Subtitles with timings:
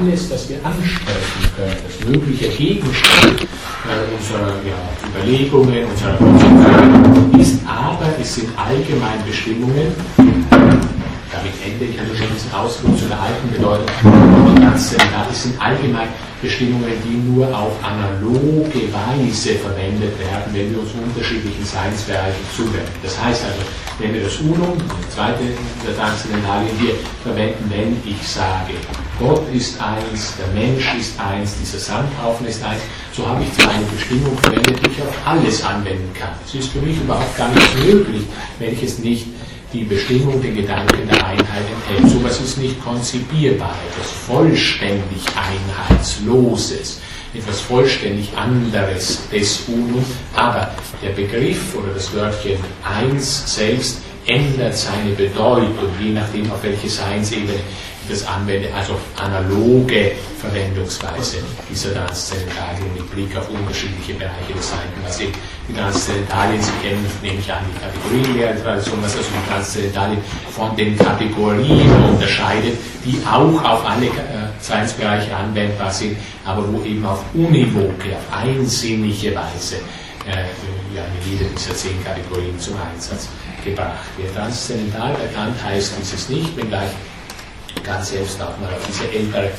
[0.00, 7.60] alles, das wir ansprechen können, das mögliche Gegenstand äh, unserer ja, Überlegungen, unserer Konzeption ist,
[7.66, 13.50] aber es sind allgemein Bestimmungen, damit ende ich also schon diesen Ausflug zu der alten
[13.52, 16.08] Bedeutung von Transzendental, es sind allgemein
[16.40, 22.96] Bestimmungen, die nur auf analoge Weise verwendet werden, wenn wir uns unterschiedlichen Seinsbereichen zuwenden.
[23.02, 23.60] Das heißt also,
[23.98, 25.44] wenn wir das Unum, die zweite
[25.86, 28.72] der Transzendentalien hier verwenden, wenn ich sage,
[29.20, 32.80] Gott ist eins, der Mensch ist eins, dieser Sandhaufen ist eins,
[33.12, 36.30] so habe ich zwar eine Bestimmung verwendet, die ich auf alles anwenden kann.
[36.46, 38.22] Es ist für mich überhaupt gar nicht möglich,
[38.58, 39.26] wenn ich es nicht
[39.74, 42.10] die Bestimmung, den Gedanken der Einheit enthält.
[42.10, 47.00] So etwas ist nicht konzipierbar, etwas vollständig Einheitsloses,
[47.34, 55.10] etwas vollständig anderes des Unum, aber der Begriff oder das Wörtchen eins selbst ändert seine
[55.14, 57.60] Bedeutung, je nachdem, auf welche Seinsebene
[58.10, 61.38] das anwende, also analoge Verwendungsweise
[61.70, 64.80] dieser Transzendentalien mit Blick auf unterschiedliche Bereiche des Sein.
[65.04, 65.32] Was eben
[65.68, 70.18] die Transzendentalien, Sie kennen, nehme ich an, die Kategorienlehre-Tradition, was also die Transzendentalien
[70.50, 74.10] von den Kategorien unterscheidet, die auch auf alle äh,
[74.60, 79.76] Seinsbereiche anwendbar sind, aber wo eben auf univoke, auf einsinnige Weise
[80.26, 80.44] äh,
[80.94, 83.28] ja, jede dieser zehn Kategorien zum Einsatz
[83.64, 84.34] gebracht wird.
[84.34, 86.90] Transzendental erkannt heißt dieses nicht, wenngleich
[87.84, 89.50] ganz selbst auch mal auf diese ältere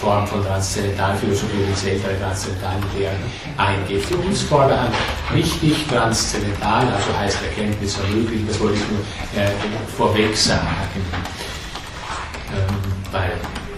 [0.00, 3.16] Form von Transzendentalphilosophie, diese ältere Transzendentallehre
[3.56, 4.02] eingeht.
[4.04, 4.94] Für uns vorderhand
[5.34, 9.50] richtig transzendental, also heißt Erkenntnis ermöglichen, das wollte ich nur äh,
[9.96, 10.68] vorweg sagen.
[12.54, 12.76] Ähm,
[13.10, 13.32] weil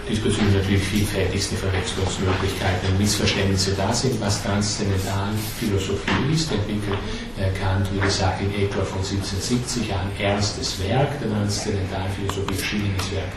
[0.07, 6.99] diesbezüglich natürlich vielfältigste Verwechslungsmöglichkeiten und Missverständnisse da sind, was Transzendentalphilosophie ist, entwickelt
[7.39, 13.31] äh, Kant, wie gesagt, in etwa von 1770 ein erstes Werk der Transzendentalphilosophie, erschienenes Werk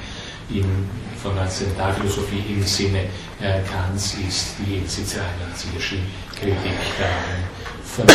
[1.23, 3.05] von Transzendentalphilosophie im Sinne
[3.41, 6.03] äh, Kants ist die 1781
[6.39, 8.09] Kritik daran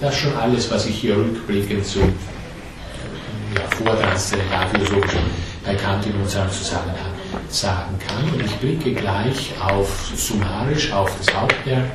[0.00, 5.18] Das schon alles, was ich hier rückblickend zu ja, vor Transzendentalphilosophie
[5.64, 7.12] bei Kant in unserem Zusammenhang
[7.48, 8.30] sagen kann.
[8.34, 11.90] Und ich blicke gleich auf summarisch auf das Hauptwerk,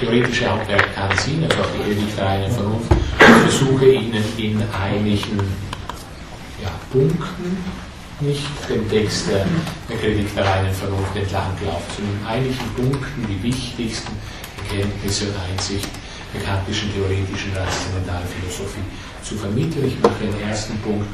[0.00, 2.82] theoretische Hauptwerk Kants hin, also auf die Predigt der reinen und
[3.42, 5.38] versuche Ihnen in einigen
[6.62, 7.80] ja, Punkten
[8.22, 9.46] nicht den Text der,
[9.88, 14.12] der Kritik der reinen Vernunft entlanglaufen, sondern in einigen Punkten die wichtigsten
[14.62, 15.88] Erkenntnisse und Einsicht
[16.34, 18.86] der kantischen theoretischen Transzendentalphilosophie
[19.22, 19.86] zu vermitteln.
[19.86, 21.06] Ich mache den ersten Punkt,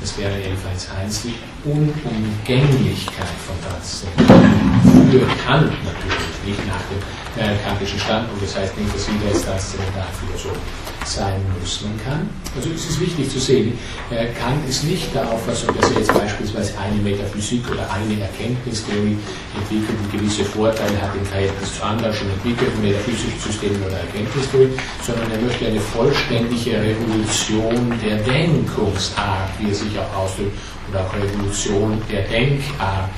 [0.00, 4.99] das wäre 11.1.1, die Unumgänglichkeit von Transzendental.
[5.18, 7.02] Kant natürlich, nicht nach dem
[7.42, 10.58] äh, kantischen Standpunkt, das heißt nicht, dass jeder jetzt Transzendentalphilosoph
[11.04, 11.82] sein muss.
[11.82, 13.78] Man kann, also es ist wichtig zu sehen,
[14.10, 19.18] äh, Kant ist nicht der Auffassung, dass er jetzt beispielsweise eine Metaphysik oder eine Erkenntnistheorie
[19.58, 24.70] entwickelt, die gewisse Vorteile hat im Verhältnis zu anderen schon entwickelten metaphysischen Systemen oder Erkenntnistheorie,
[25.02, 30.56] sondern er möchte eine vollständige Revolution der Denkungsart, wie er sich auch ausdrückt,
[30.90, 33.10] oder auch Revolution der Denkart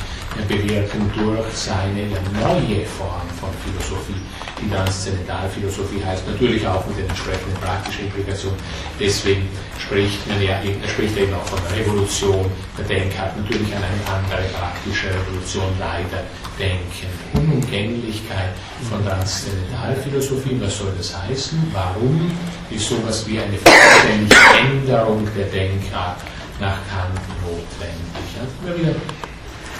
[0.48, 2.08] bewirken durch seine
[2.40, 4.20] neue Form von Philosophie.
[4.60, 8.58] Die Transzendentalphilosophie heißt natürlich auch mit den entsprechenden praktischen Implikationen.
[8.98, 9.48] Deswegen
[9.78, 12.46] spricht man ja eben, spricht eben auch von Revolution
[12.78, 16.24] der Denkart, natürlich an eine andere praktische Revolution leider
[16.58, 17.08] denken.
[17.34, 18.54] Unumgänglichkeit
[18.88, 21.58] von Transzendentalphilosophie, was soll das heißen?
[21.72, 22.30] Warum
[22.70, 26.20] ist sowas wie eine vollständige Änderung der Denkart
[26.60, 28.86] nach Kant notwendig?
[28.86, 28.92] Ja,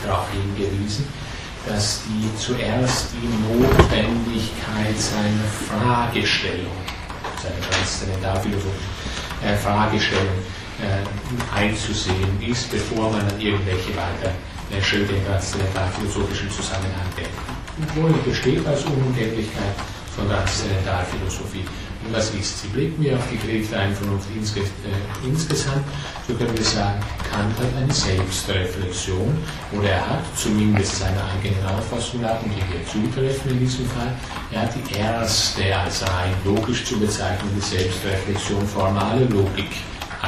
[0.05, 1.07] darauf hingewiesen,
[1.67, 6.77] dass die zuerst die Notwendigkeit seiner Fragestellung,
[7.43, 8.93] seiner transzendentalphilosophischen
[9.45, 10.39] äh, Fragestellung
[10.81, 14.33] äh, einzusehen ist, bevor man an irgendwelche weiter
[14.71, 17.31] äh, Schritte im transzendentalphilosophischen Zusammenhang denkt.
[17.79, 19.75] Und wohl besteht als Unumgänglichkeit
[20.15, 21.65] von Transzendentalphilosophie.
[22.11, 22.69] Was ist sie?
[22.69, 25.85] Blicken wir auf die Kriegverein Vernunft insge äh, insgesamt,
[26.27, 29.33] so können wir sagen, Kant hat eine Selbstreflexion
[29.73, 34.13] oder er hat zumindest seine eigenen Auffassung nach, und die wir zutreffen in diesem Fall,
[34.51, 39.71] er hat die erste als rein logisch zu bezeichnende Selbstreflexion formale Logik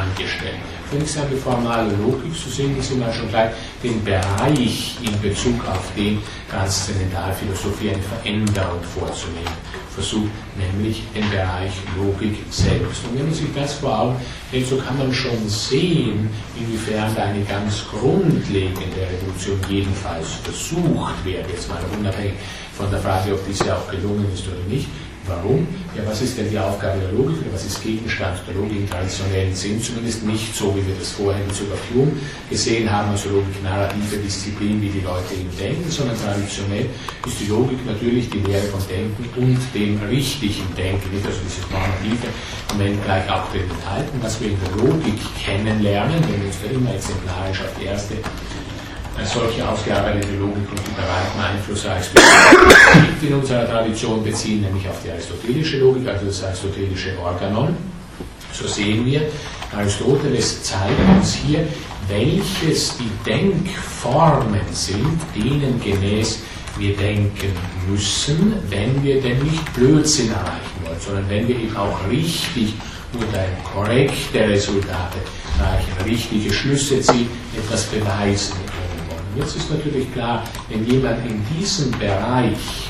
[0.05, 0.59] angestellt.
[0.91, 3.53] Wenn ich sage formale Logik, so sehen Sie mal schon gleich
[3.83, 6.19] den Bereich in Bezug auf den
[6.51, 9.53] Transzendentalphilosophie eine Veränderung vorzunehmen
[9.95, 13.05] versucht, nämlich den Bereich Logik selbst.
[13.05, 14.17] Und wenn man sich das vor Augen
[14.51, 16.29] hält, so kann man schon sehen,
[16.59, 22.35] inwiefern da eine ganz grundlegende Revolution jedenfalls versucht wird, jetzt mal unabhängig
[22.77, 24.89] von der Frage, ob diese auch gelungen ist oder nicht,
[25.27, 25.67] Warum?
[25.97, 28.91] Ja, was ist denn die Aufgabe der Logik oder was ist Gegenstand der Logik im
[28.91, 29.81] traditionellen Sinn?
[29.81, 32.13] Zumindest nicht so, wie wir das vorher in Bezug auf Hume
[32.51, 36.87] gesehen haben, also Logik narrative Disziplin, wie die Leute eben denken, sondern traditionell
[37.27, 41.65] ist die Logik natürlich die Lehre von Denken und dem richtigen Denken, nicht also dieses
[41.71, 42.29] normative,
[42.77, 46.69] wenn gleich auch den enthalten, was wir in der Logik kennenlernen, wenn wir uns da
[46.69, 48.15] immer exemplarisch auf die erste
[49.17, 52.21] eine solche ausgearbeitete Logik und die bei weitem einflussreichste
[53.23, 57.77] in unserer Tradition beziehen, nämlich auf die aristotelische Logik, also das aristotelische Organon.
[58.53, 59.23] So sehen wir,
[59.77, 61.67] Aristoteles zeigt uns hier,
[62.09, 66.41] welches die Denkformen sind, denen gemäß
[66.77, 67.53] wir denken
[67.89, 72.75] müssen, wenn wir denn nicht Blödsinn erreichen wollen, sondern wenn wir eben auch richtig
[73.13, 75.19] und ein korrekte Resultate
[75.59, 78.64] erreichen, richtige Schlüsse ziehen, etwas beweisen
[79.37, 82.89] Jetzt ist natürlich klar, wenn jemand in diesem Bereich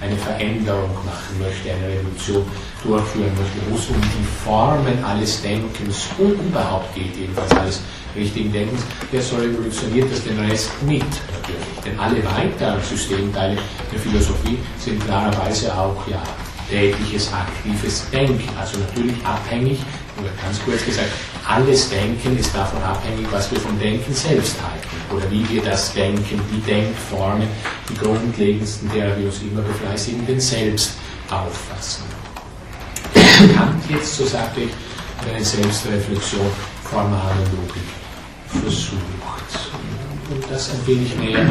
[0.00, 2.44] eine Veränderung machen möchte, eine Revolution
[2.84, 7.80] durchführen möchte, wo es um die Formen alles Denkens und überhaupt geht, jedenfalls alles
[8.14, 11.66] richtigen Denkens, der so revolutioniert das den Rest mit natürlich.
[11.84, 13.56] Denn alle weiteren Systemteile
[13.90, 16.22] der Philosophie sind klarerweise auch ja
[16.68, 19.78] tägliches, aktives Denken, also natürlich abhängig,
[20.18, 21.10] oder ganz kurz gesagt,
[21.48, 25.92] alles Denken ist davon abhängig, was wir vom Denken selbst halten oder wie wir das
[25.94, 27.48] Denken, die Denkformen,
[27.88, 30.94] die grundlegendsten, derer wir uns immer befleißigen, denn selbst
[31.30, 32.04] auffassen.
[33.54, 34.70] Kant jetzt, so sagte ich,
[35.28, 36.50] eine Selbstreflexion
[36.82, 37.82] formaler Logik
[38.48, 39.02] versucht.
[40.30, 41.46] Und das ein wenig mehr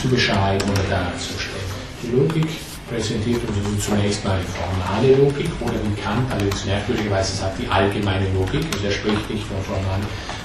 [0.00, 1.62] zu beschreiben oder darzustellen.
[2.02, 2.48] Die Logik
[2.88, 7.68] präsentiert uns also zunächst mal die formale Logik oder wie Kant allerdings merkwürdigerweise sagt, die
[7.68, 8.64] allgemeine Logik.
[8.72, 10.00] Also er spricht nicht von formal,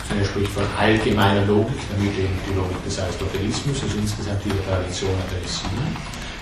[0.07, 4.54] sondern er spricht von allgemeiner Logik, damit eben die Logik des Aristotelismus, also insgesamt die
[4.68, 5.95] Tradition adressieren.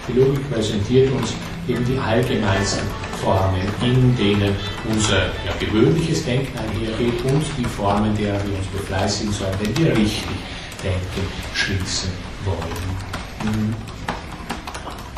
[0.07, 1.33] Die Logik präsentiert uns
[1.67, 2.85] eben die allgemeinsten
[3.21, 4.55] Formen, in denen
[4.91, 9.95] unser ja, gewöhnliches Denken einhergeht und die Formen, derer wir uns befleißigen sollen, wenn wir
[9.97, 10.37] richtig
[10.83, 12.11] denken, schließen
[12.45, 13.94] wollen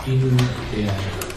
[0.07, 0.38] in
[0.75, 0.94] der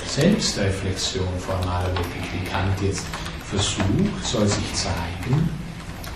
[0.06, 3.04] Selbstreflexion formaler Logik, die Kant jetzt
[3.44, 5.48] versucht, soll sich zeigen,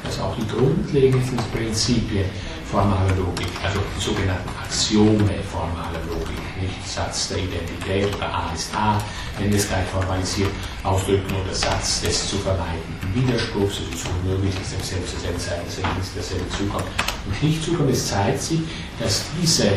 [0.05, 2.27] dass auch die grundlegendsten Prinzipien
[2.71, 8.73] formaler Logik, also die sogenannten Axiome formaler Logik, nicht Satz der Identität oder A ist
[8.75, 9.03] A,
[9.39, 10.51] wenn es gleich formalisiert
[10.85, 16.13] ausdrücken oder Satz des zu vermeidenden Widerspruchs, es ist unmöglich, dass dem selbst das Ergebnis
[16.15, 16.87] derselbe zukommt
[17.27, 17.91] und nicht zukommt.
[17.91, 18.61] Es zeigt sich,
[19.01, 19.73] dass diese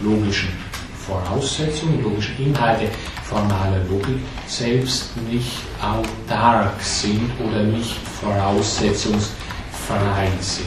[0.00, 0.65] logischen
[1.06, 2.88] Voraussetzungen, logische Inhalte
[3.24, 10.66] formaler Logik selbst nicht autark sind oder nicht voraussetzungsfrei sind.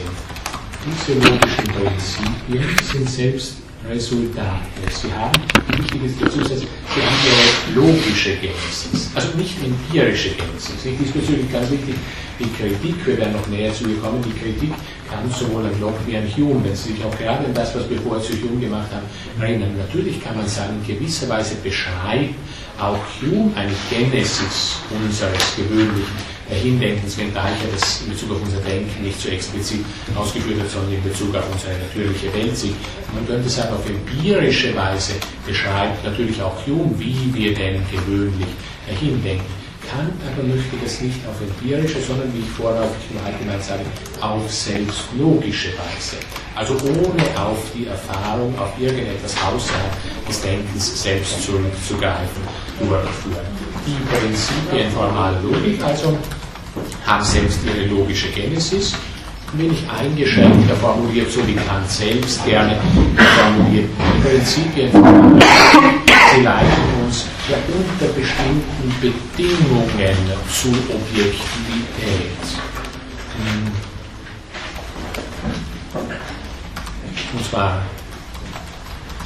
[0.86, 3.56] Diese logischen Prinzipien sind selbst
[3.88, 4.60] Resultate.
[4.90, 5.38] Sie haben,
[5.76, 10.84] wichtig ist der Zusatz, sie haben ihre logische Genesis, also nicht empirische Genesis.
[10.84, 11.94] Nicht diesbezüglich ganz wichtig,
[12.38, 14.72] die Kritik, wir werden noch näher zu kommen, die Kritik
[15.10, 17.88] kann sowohl an Locke wie an Hume, wenn Sie sich auch gerade an das, was
[17.90, 19.06] wir vorher zu Hume gemacht haben,
[19.40, 19.76] erinnern.
[19.76, 22.34] Natürlich kann man sagen, in gewisser Weise beschreibt
[22.78, 29.02] auch Hume eine Genesis unseres gewöhnlichen Hindenkens, wenngleich er das in Bezug auf unser Denken
[29.02, 29.84] nicht so explizit
[30.16, 32.74] ausgeführt hat, sondern in Bezug auf unsere natürliche Welt sieht.
[33.14, 35.12] Man könnte sagen, auf empirische Weise
[35.46, 38.48] beschreibt natürlich auch Hume, wie wir denn gewöhnlich
[38.98, 39.59] hindenken.
[39.90, 43.82] Kant aber möchte das nicht auf empirische, sondern wie ich vorher im Allgemeinen sage,
[44.20, 46.16] auf selbstlogische Weise.
[46.54, 52.42] Also ohne auf die Erfahrung, auf irgendetwas außerhalb des Denkens selbst zurückzugreifen,
[52.78, 53.46] durchführen.
[53.84, 56.16] Die Prinzipien formaler Logik also
[57.04, 58.94] haben selbst ihre logische Genesis,
[59.54, 62.78] wenig eingeschränkter formuliert, so wie Kant selbst gerne
[63.16, 63.88] formuliert.
[63.98, 66.89] Die Prinzipien formaler Logik, sie leiten
[67.50, 70.16] ja unter bestimmten Bedingungen
[70.52, 72.42] zur Objektivität.
[73.36, 73.72] Hm.
[77.32, 77.82] Und zwar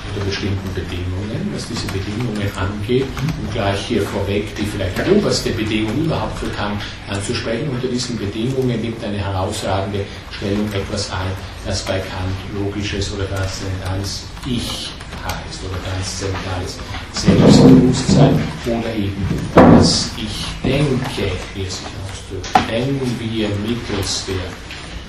[0.09, 3.07] unter bestimmten Bedingungen, was diese Bedingungen angeht,
[3.43, 7.69] und gleich hier vorweg die vielleicht oberste Bedingung überhaupt für Kant anzusprechen.
[7.69, 11.33] Unter diesen Bedingungen nimmt eine herausragende Stellung etwas ein,
[11.67, 14.93] das bei Kant logisches oder transzendentales Ich
[15.25, 16.79] heißt oder ganz zentrales
[17.13, 22.49] Selbstbewusstsein oder eben das Ich denke, wie es sich ausdrückt.
[22.69, 24.45] Wenn wir mittels der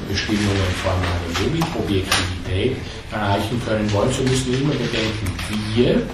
[0.10, 2.78] Bestimmungen formaler Logik, Objektivität
[3.12, 5.32] erreichen können wollen, so müssen wir immer bedenken,
[5.74, 6.08] wir,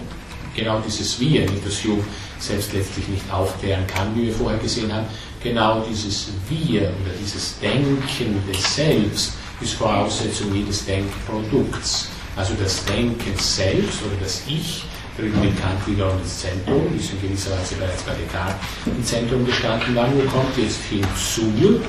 [0.56, 2.04] genau dieses Wir, nicht das Hume
[2.40, 5.06] selbst letztlich nicht aufklären kann, wie wir vorher gesehen haben,
[5.44, 12.10] genau dieses Wir oder dieses Denken des Selbst ist Voraussetzung jedes Denkprodukts.
[12.36, 14.84] Also das Denken selbst oder das Ich
[15.18, 19.46] drüben mit Kant wiederum das Zentrum, ist in gewisser Weise bereits bei Descartes im Zentrum
[19.46, 19.96] gestanden.
[19.96, 21.82] Dann kommt jetzt hinzu,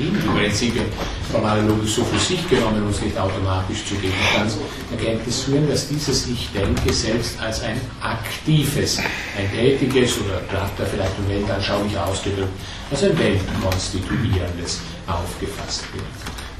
[0.00, 0.84] eben die Prinzipien
[1.30, 6.50] formale Logik so für sich genommen uns nicht automatisch zu Gegenstandserkenntnis führen, dass dieses Ich
[6.52, 12.52] denke selbst als ein aktives, ein tätiges oder Platter vielleicht um weltanschaulich ausgedrückt,
[12.90, 16.04] als ein weltkonstituierendes aufgefasst wird.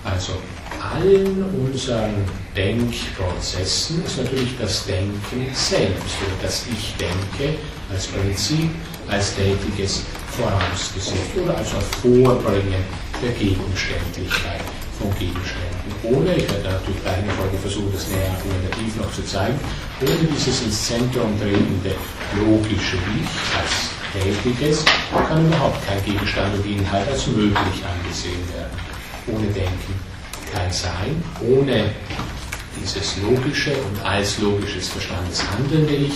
[0.04, 0.32] Also
[0.92, 2.14] allen unseren
[2.56, 7.58] Denkprozessen ist natürlich das Denken selbst oder das Ich denke
[7.90, 8.70] als Prinzip,
[9.08, 11.70] als tätiges vorausgesetzt oder als
[12.02, 12.84] Vorbringen
[13.22, 14.60] der Gegenständlichkeit
[14.98, 15.90] von Gegenständen.
[16.02, 19.58] Ohne, ich werde natürlich bei einer Folge versuchen, das näher argumentativ noch zu zeigen,
[20.00, 21.94] ohne dieses ins Zentrum tretende
[22.36, 24.84] logische Ich als tätiges
[25.28, 28.76] kann überhaupt kein Gegenstand und Inhalt als möglich angesehen werden.
[29.26, 30.13] Ohne Denken
[30.54, 31.90] kein Sein, ohne
[32.80, 36.12] dieses logische und als logisches Verstandes handelnde Ich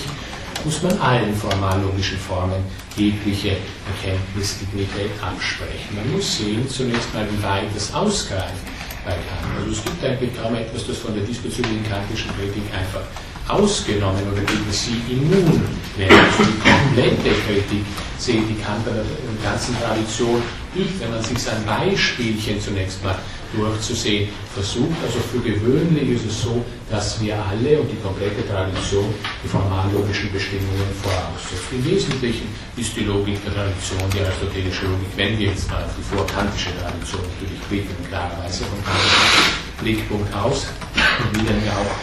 [0.65, 2.63] muss man allen formallogischen Formen
[2.97, 5.95] jegliche Erkenntnisdignität absprechen.
[5.95, 8.65] Man muss sehen zunächst mal, wie weit das ausgreift
[9.05, 9.55] bei Kant.
[9.59, 13.07] Also es gibt eigentlich kaum etwas, das von der diesbezüglichen kantischen Kritik einfach
[13.49, 15.63] ausgenommen oder gegen sie immun
[15.97, 16.13] wäre.
[16.13, 17.85] Also die komplette Kritik
[18.19, 19.05] sehen die Kanter der
[19.43, 20.43] ganzen Tradition
[20.75, 23.17] nicht, wenn man sich sein Beispielchen zunächst mal
[23.57, 24.97] durchzusehen versucht.
[25.05, 29.13] Also für gewöhnlich ist es so, dass wir alle und die komplette Tradition
[29.43, 31.73] die formallogischen Bestimmungen voraussetzt.
[31.73, 35.91] Im Wesentlichen ist die Logik der Tradition die aristotelische Logik, wenn wir jetzt mal auf
[35.97, 41.97] die vorkantische Tradition natürlich blicken, klarerweise vom kantischen Blickpunkt aus, und wie dann ja auch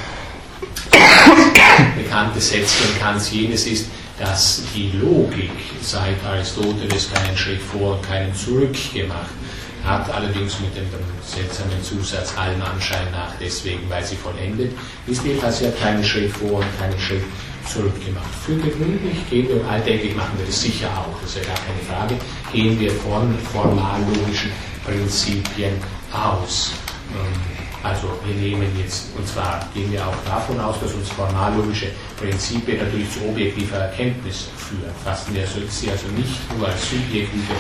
[1.96, 8.34] bekannte Sätzchen Kants jenes ist, dass die Logik seit Aristoteles keinen Schritt vor und keinen
[8.34, 10.88] zurück gemacht hat allerdings mit dem
[11.24, 14.72] seltsamen Zusatz allem Anschein nach deswegen, weil sie vollendet
[15.08, 15.24] ist.
[15.24, 17.24] Jedenfalls sie hat keinen Schritt vor und keinen Schritt
[17.72, 18.30] zurück gemacht.
[18.46, 21.80] Für gewöhnlich gehen wir, alltäglich machen wir das sicher auch, das ist ja gar keine
[21.88, 22.16] Frage,
[22.52, 24.52] gehen wir von formallogischen
[24.86, 25.74] Prinzipien
[26.12, 26.74] aus.
[27.12, 31.88] Ähm, also wir nehmen jetzt, und zwar gehen wir auch davon aus, dass uns formallogische
[32.18, 34.94] Prinzipien natürlich zu objektiver Erkenntnis führen.
[35.04, 37.54] Fassen wir sie also nicht nur als subjektive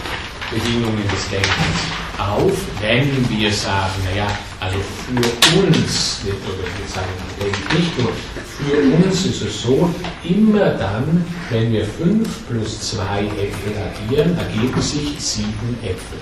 [0.51, 1.79] Bedingungen des Denkens
[2.17, 4.27] auf, wenn wir sagen, naja,
[4.59, 7.11] also für uns, oder wir sagen
[7.77, 8.11] nicht nur,
[8.57, 9.89] für uns ist es so,
[10.23, 15.47] immer dann, wenn wir 5 plus 2 Äpfel addieren, ergeben sich 7
[15.83, 16.19] Äpfel.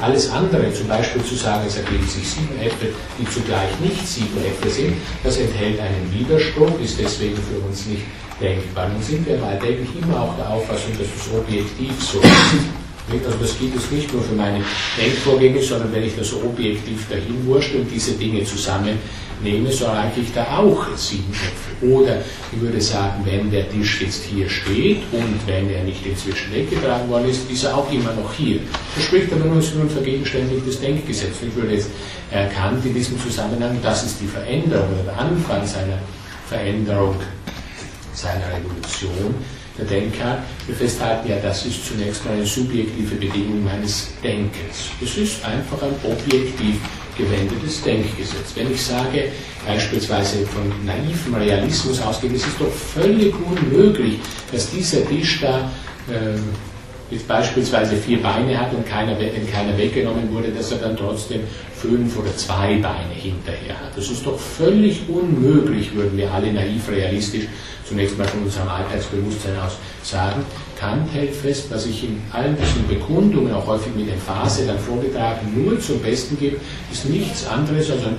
[0.00, 4.38] Alles andere, zum Beispiel zu sagen, es ergeben sich sieben Äpfel, die zugleich nicht sieben
[4.38, 8.04] Äpfel sind, das enthält einen Widerspruch, ist deswegen für uns nicht
[8.40, 8.88] denkbar.
[8.88, 12.85] Nun sind wir bei alltäglich immer auch der Auffassung, dass es objektiv so ist.
[13.08, 14.64] Also das gilt es nicht nur für meine
[14.98, 20.32] Denkvorgänge, sondern wenn ich das objektiv dahin wurschte und diese Dinge zusammennehme, so erreiche ich
[20.32, 21.88] da auch sieben Äpfel.
[21.88, 22.18] Oder
[22.50, 27.08] ich würde sagen, wenn der Tisch jetzt hier steht und wenn er nicht inzwischen weggetragen
[27.08, 28.58] worden ist, ist er auch immer noch hier.
[28.96, 31.36] Das spricht aber nur, nur ein vergegenständigtes Denkgesetz.
[31.46, 31.90] Ich würde jetzt
[32.32, 35.98] erkannt in diesem Zusammenhang, das ist die Veränderung oder der Anfang seiner
[36.48, 37.14] Veränderung,
[38.14, 39.32] seiner Revolution
[39.78, 44.90] der Denker, wir festhalten ja, das ist zunächst mal eine subjektive Bedingung meines Denkens.
[45.02, 46.76] Es ist einfach ein objektiv
[47.16, 48.54] gewendetes Denkgesetz.
[48.54, 49.28] Wenn ich sage,
[49.66, 54.18] beispielsweise von naivem Realismus ausgeht, es ist doch völlig unmöglich,
[54.52, 55.70] dass dieser Tisch da
[56.10, 56.38] äh,
[57.10, 61.42] jetzt beispielsweise vier Beine hat und keiner, wenn keiner weggenommen wurde, dass er dann trotzdem
[61.74, 63.96] fünf oder zwei Beine hinterher hat.
[63.96, 67.46] Das ist doch völlig unmöglich, würden wir alle naiv realistisch
[67.88, 70.44] zunächst mal von unserem Alltagsbewusstsein aus sagen.
[71.12, 75.80] Hält fest, was ich in allen diesen Bekundungen, auch häufig mit Emphase dann vorgetragen, nur
[75.80, 76.58] zum Besten gebe,
[76.92, 78.16] ist nichts anderes als ein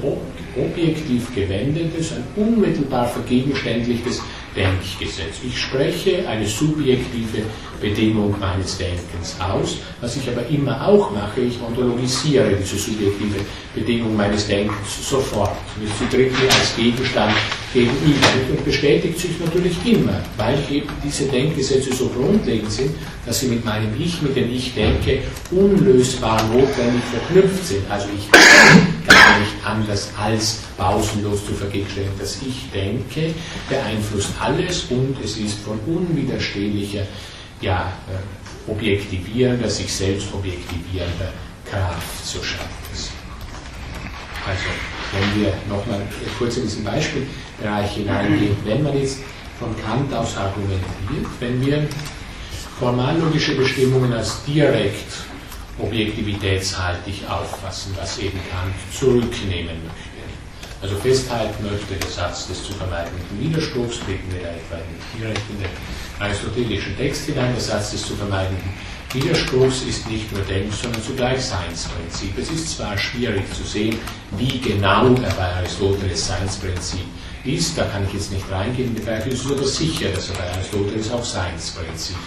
[0.56, 4.22] objektiv gewendetes, ein unmittelbar vergegenständlichtes
[4.58, 5.38] Denkgesetz.
[5.46, 7.44] Ich spreche eine subjektive
[7.80, 13.40] Bedingung meines Denkens aus, was ich aber immer auch mache, ich ontologisiere diese subjektive
[13.76, 15.56] Bedingung meines Denkens sofort.
[15.80, 17.36] Sie tritt mir als Gegenstand
[17.74, 22.96] gegenüber und bestätigt sich natürlich immer, weil eben diese Denkgesetze so grundlegend sind,
[23.26, 25.20] dass sie mit meinem Ich, mit dem Ich denke,
[25.52, 27.84] unlösbar notwendig verknüpft sind.
[27.92, 32.20] Also ich kann gar nicht anders als pausenlos zu vergegenständigen.
[32.20, 33.34] Das Ich denke
[33.70, 37.04] beeinflusst alles und es ist von unwiderstehlicher,
[37.62, 41.32] ja, äh, objektivierender, sich selbst objektivierender
[41.70, 42.68] Kraft zu schaffen.
[44.48, 44.64] Also,
[45.12, 46.02] wenn wir nochmal
[46.38, 49.20] kurz in diesen Beispielbereich hineingehen, wenn man jetzt
[49.60, 51.88] von Kant aus argumentiert, wenn wir
[52.80, 55.12] formallogische Bestimmungen als direkt
[55.80, 60.18] objektivitätshaltig auffassen, was eben Kant zurücknehmen möchte,
[60.82, 64.78] Also festhalten möchte der Satz des zu vermeidenden Widerspruchs, blicken wir da etwa
[65.18, 65.70] direkt in den
[66.20, 68.74] aristotelischen Text hinein, der Satz des zu vermeidenden
[69.14, 72.38] Widerspruchs ist nicht nur Denk-, sondern zugleich Seinsprinzip.
[72.38, 73.98] Es ist zwar schwierig zu sehen,
[74.38, 77.06] wie genau er bei Aristoteles Seinsprinzip
[77.44, 81.12] ist, da kann ich jetzt nicht reingehen, es ist aber sicher, dass er bei Aristoteles
[81.12, 82.18] auch Seinsprinzip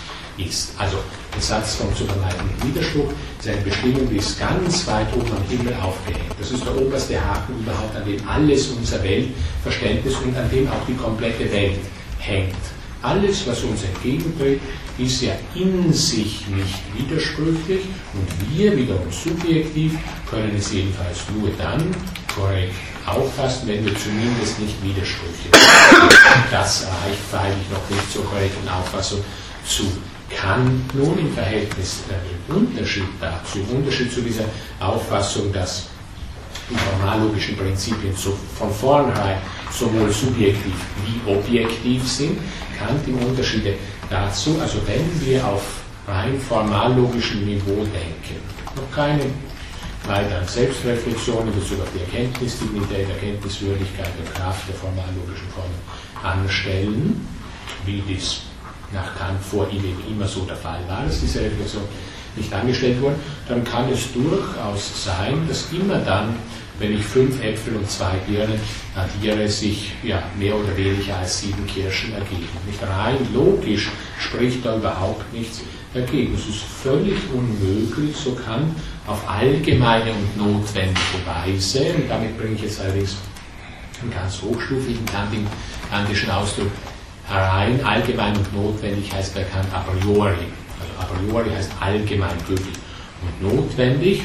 [0.46, 0.72] ist.
[0.78, 0.98] Also
[1.34, 5.74] der Satz vom zu vermeidenden Widerspruch ist eine Bestimmung, ist ganz weit oben am Himmel
[5.74, 6.34] aufgehängt.
[6.38, 10.84] Das ist der oberste Haken überhaupt, an dem alles unser Weltverständnis und an dem auch
[10.86, 11.80] die komplette Welt
[12.18, 12.54] hängt.
[13.02, 14.60] Alles, was uns entgegentritt,
[15.00, 19.96] ist ja in sich nicht widersprüchlich und wir wiederum subjektiv
[20.28, 21.94] können es jedenfalls nur dann
[22.34, 22.74] korrekt
[23.06, 26.50] auffassen, wenn wir zumindest nicht widersprüchlich sind.
[26.50, 29.20] Das reicht freilich noch nicht zur korrekten Auffassung
[29.66, 29.84] zu.
[30.28, 34.44] Kann nun im Verhältnis äh, Unterschied dazu, im Unterschied zu dieser
[34.78, 35.88] Auffassung, dass
[36.70, 39.38] die formallogischen Prinzipien so von vornherein
[39.72, 42.38] sowohl subjektiv wie objektiv sind,
[42.78, 43.74] Kant im Unterschiede
[44.10, 48.42] dazu, also wenn wir auf rein formallogischem Niveau denken,
[48.76, 49.24] noch keine
[50.06, 55.74] weiteren Selbstreflexion in Bezug auf die Erkenntnisdignität, Erkenntniswürdigkeit und Kraft der formallogischen Formen
[56.22, 57.26] anstellen,
[57.84, 58.42] wie dies
[58.92, 61.84] nach Kant vor ihm eben immer so der Fall war, dass diese Reflexion
[62.36, 63.16] nicht angestellt wurde,
[63.48, 66.34] dann kann es durchaus sein, dass immer dann
[66.80, 68.58] wenn ich fünf Äpfel und zwei Birnen
[68.96, 72.48] addiere, sich ja, mehr oder weniger als sieben Kirschen ergeben.
[72.66, 75.60] Nicht rein logisch spricht da überhaupt nichts
[75.92, 76.34] dagegen.
[76.34, 78.74] Es ist völlig unmöglich, so kann
[79.06, 83.16] auf allgemeine und notwendige Weise, und damit bringe ich jetzt allerdings
[84.00, 85.04] einen ganz hochstufigen
[85.90, 86.70] kantischen Ausdruck
[87.28, 90.46] herein, allgemein und notwendig heißt bei Kant a priori.
[90.80, 92.74] Also a priori heißt allgemein gültig
[93.22, 94.22] und notwendig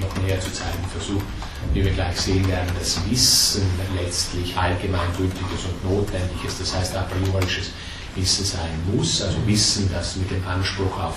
[0.00, 1.24] noch näher zu zeigen versucht,
[1.72, 3.62] wie wir gleich sehen werden, dass Wissen
[4.00, 7.70] letztlich allgemeingültiges und notwendiges, das heißt a priorisches
[8.16, 11.16] Wissen sein muss, also Wissen, das mit dem Anspruch auf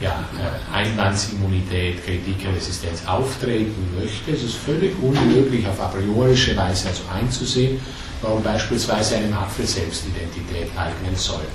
[0.00, 4.30] ja, äh, Einwandsimmunität, Kritikresistenz auftreten möchte.
[4.30, 7.80] Es ist völlig unmöglich, auf a priorische Weise also einzusehen,
[8.22, 11.46] warum beispielsweise einem Apfel Selbstidentität eignen sollte.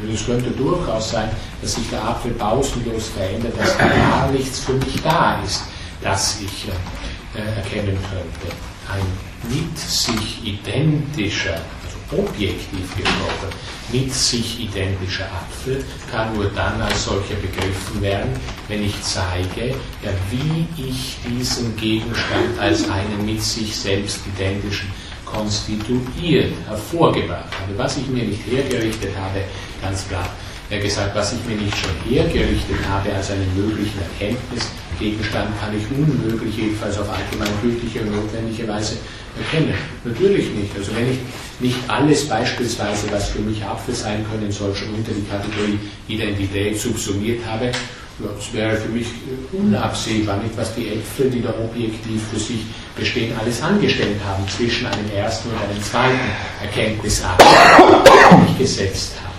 [0.00, 4.74] Und es könnte durchaus sein, dass sich der Apfel pausenlos verändert, dass gar nichts für
[4.74, 5.62] mich da ist
[6.00, 8.54] das ich äh, erkennen könnte.
[8.90, 9.04] Ein
[9.48, 13.50] mit sich identischer, also objektiv gesprochen,
[13.92, 18.30] mit sich identischer Apfel kann nur dann als solcher begriffen werden,
[18.68, 19.68] wenn ich zeige,
[20.02, 24.90] ja, wie ich diesen Gegenstand als einen mit sich selbst identischen
[25.32, 27.76] konstituiert, hervorgebracht habe.
[27.76, 29.40] Was ich mir nicht hergerichtet habe,
[29.82, 30.28] ganz klar,
[30.70, 35.84] er gesagt, was ich mir nicht schon hergerichtet habe als einen möglichen Erkenntnisgegenstand, kann ich
[35.96, 38.98] unmöglich, jedenfalls auf allgemeingültige und notwendige Weise
[39.38, 39.74] erkennen.
[40.04, 40.76] Natürlich nicht.
[40.76, 41.18] Also wenn ich
[41.60, 46.78] nicht alles beispielsweise, was für mich Apfel sein können soll, schon unter die Kategorie Identität
[46.78, 47.72] subsumiert habe,
[48.18, 49.06] das wäre für mich
[49.52, 52.62] unabsehbar, nicht was die Äpfel, die da objektiv für sich
[52.96, 56.18] bestehen, alles angestellt haben zwischen einem ersten und einem zweiten
[56.60, 59.34] Erkenntnisakt, die ich gesetzt habe.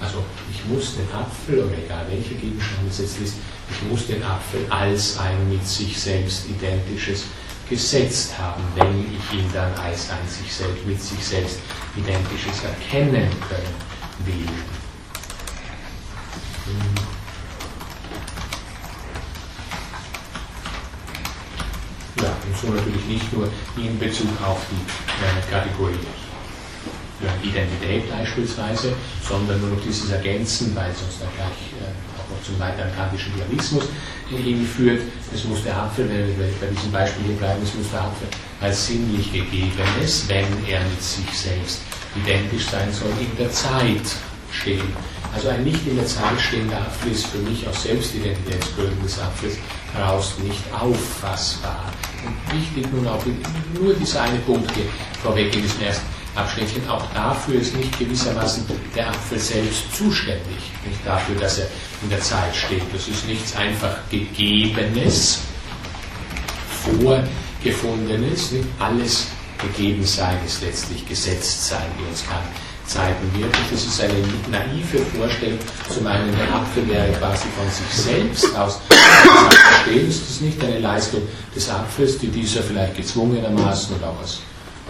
[0.00, 3.34] Also ich muss den Apfel, oder egal welcher Gegenstand es jetzt ist,
[3.70, 7.24] ich muss den Apfel als ein mit sich selbst identisches
[7.68, 11.60] gesetzt haben, wenn ich ihn dann als ein sich selbst, mit sich selbst
[11.96, 13.74] identisches erkennen können
[14.26, 14.79] will.
[22.22, 24.82] Ja, und so natürlich nicht nur in Bezug auf die
[25.24, 25.98] äh, Kategorie
[27.42, 28.92] Identität beispielsweise,
[29.26, 33.32] sondern nur noch dieses Ergänzen, weil sonst dann gleich äh, auch noch zum weiteren kantischen
[33.34, 33.84] Dualismus
[34.28, 35.02] hinführt.
[35.34, 38.28] Es muss der Apfel, wenn wir bei diesem Beispiel hier bleiben, es muss der Apfel
[38.60, 41.80] als sinnlich Gegebenes, wenn er mit sich selbst
[42.16, 44.16] identisch sein soll, in der Zeit
[44.50, 45.19] stehen.
[45.34, 49.58] Also ein nicht in der Zeit stehender Apfel ist für mich aus Selbstidentitätsgründen des Apfels
[49.94, 51.84] heraus nicht auffassbar.
[52.26, 53.24] Und wichtig nun auch
[53.74, 54.84] nur dieser eine Punkt hier
[55.22, 56.88] vorweg in diesem ersten Abschnittchen.
[56.88, 61.66] Auch dafür ist nicht gewissermaßen der Apfel selbst zuständig, nicht dafür, dass er
[62.02, 62.82] in der Zeit steht.
[62.92, 65.40] Das ist nichts einfach Gegebenes,
[66.98, 72.42] Vorgefundenes, nicht alles gegeben sein ist letztlich gesetzt sein, wie uns kann
[72.90, 73.54] zeigen wird.
[73.70, 74.14] Das ist eine
[74.50, 80.06] naive Vorstellung, zu meinen, der Apfel wäre quasi von sich selbst aus verstehen.
[80.06, 81.22] Das ist nicht eine Leistung
[81.54, 84.40] des Apfels, die dieser vielleicht gezwungenermaßen oder auch aus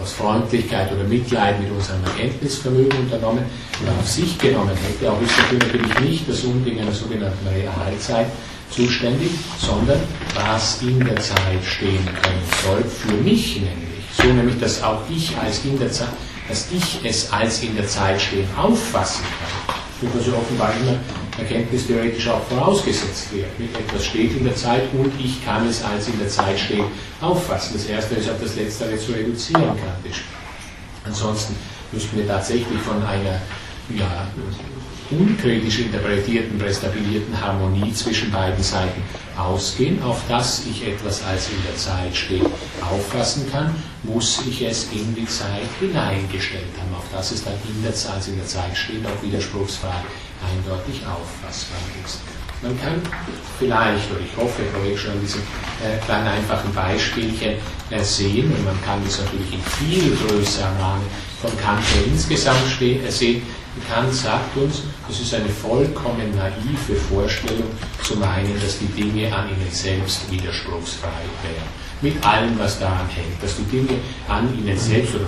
[0.01, 3.45] aus Freundlichkeit oder Mitleid mit unserem Erkenntnisvermögen unternommen
[3.83, 5.11] oder auf sich genommen hätte.
[5.11, 8.27] Auch ist dafür natürlich nicht das Unding einer sogenannten Realzeit
[8.71, 9.99] zuständig, sondern
[10.33, 13.91] was in der Zeit stehen können soll, für mich nämlich.
[14.17, 16.09] So nämlich, dass auch ich als in der Zeit,
[16.51, 19.75] dass ich es als in der Zeit stehen auffassen kann.
[20.01, 20.97] Wird also offenbar immer
[21.39, 23.47] erkenntnistheoretisch auch vorausgesetzt wird.
[23.79, 26.83] Etwas steht in der Zeit und ich kann es als in der Zeit stehen
[27.21, 27.75] auffassen.
[27.75, 30.23] Das erste ist auf das letztere zu reduzieren, kantisch.
[31.05, 31.55] Ansonsten
[31.93, 33.41] müssten wir tatsächlich von einer
[33.97, 34.27] ja,
[35.09, 39.01] unkritisch interpretierten, prästabilierten Harmonie zwischen beiden Seiten
[39.37, 40.01] ausgehen.
[40.03, 42.45] Auf das ich etwas als in der Zeit steht
[42.81, 46.95] auffassen kann, muss ich es in die Zeit hineingestellt haben.
[46.95, 49.93] Auf das es dann in der Zeit, als in der Zeit steht, auch widerspruchsfrei
[50.41, 52.19] eindeutig auffassbar ist.
[52.61, 53.01] Man kann
[53.57, 54.61] vielleicht, oder ich hoffe,
[54.93, 57.53] ich schon an diesem äh, kleinen einfachen Beispielchen
[57.89, 61.05] äh, sehen, und man kann das natürlich in viel größerem Rahmen
[61.41, 63.41] von Kant insgesamt äh, sehen,
[63.87, 67.71] Kant sagt uns, es ist eine vollkommen naive Vorstellung
[68.03, 71.07] zu meinen, dass die Dinge an ihnen selbst widerspruchsfrei
[71.43, 71.67] wären.
[72.01, 73.41] Mit allem, was daran hängt.
[73.41, 75.27] Dass die Dinge an ihnen selbst oder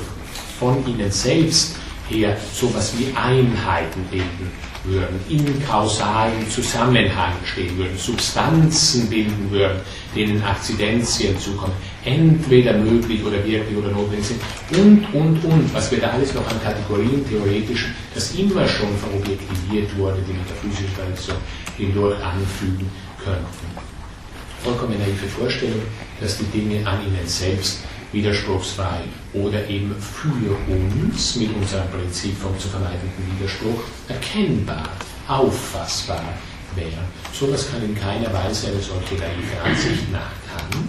[0.59, 1.77] von ihnen selbst
[2.09, 4.51] her so etwas wie Einheiten bilden
[4.83, 9.79] würden, in kausalen Zusammenhang stehen würden, Substanzen bilden würden,
[10.13, 11.73] denen Akzidenzien zukommen,
[12.05, 14.41] entweder möglich oder wirklich oder notwendig sind
[14.77, 19.95] und, und, und, was wir da alles noch an Kategorien theoretisch, das immer schon verobjektiviert
[19.97, 21.37] wurde, die metaphysische Tradition
[21.77, 22.89] hindurch anfügen
[23.23, 23.83] könnten.
[24.63, 25.81] Vollkommen naive Vorstellung,
[26.19, 27.79] dass die Dinge an ihnen selbst
[28.13, 29.01] widerspruchsfrei
[29.33, 34.87] oder eben für uns mit unserem Prinzip vom zu vermeidenden Widerspruch erkennbar,
[35.27, 36.23] auffassbar
[36.75, 37.03] wären.
[37.33, 40.87] So etwas kann in keiner Weise eine solche naive Ansicht nach Kant,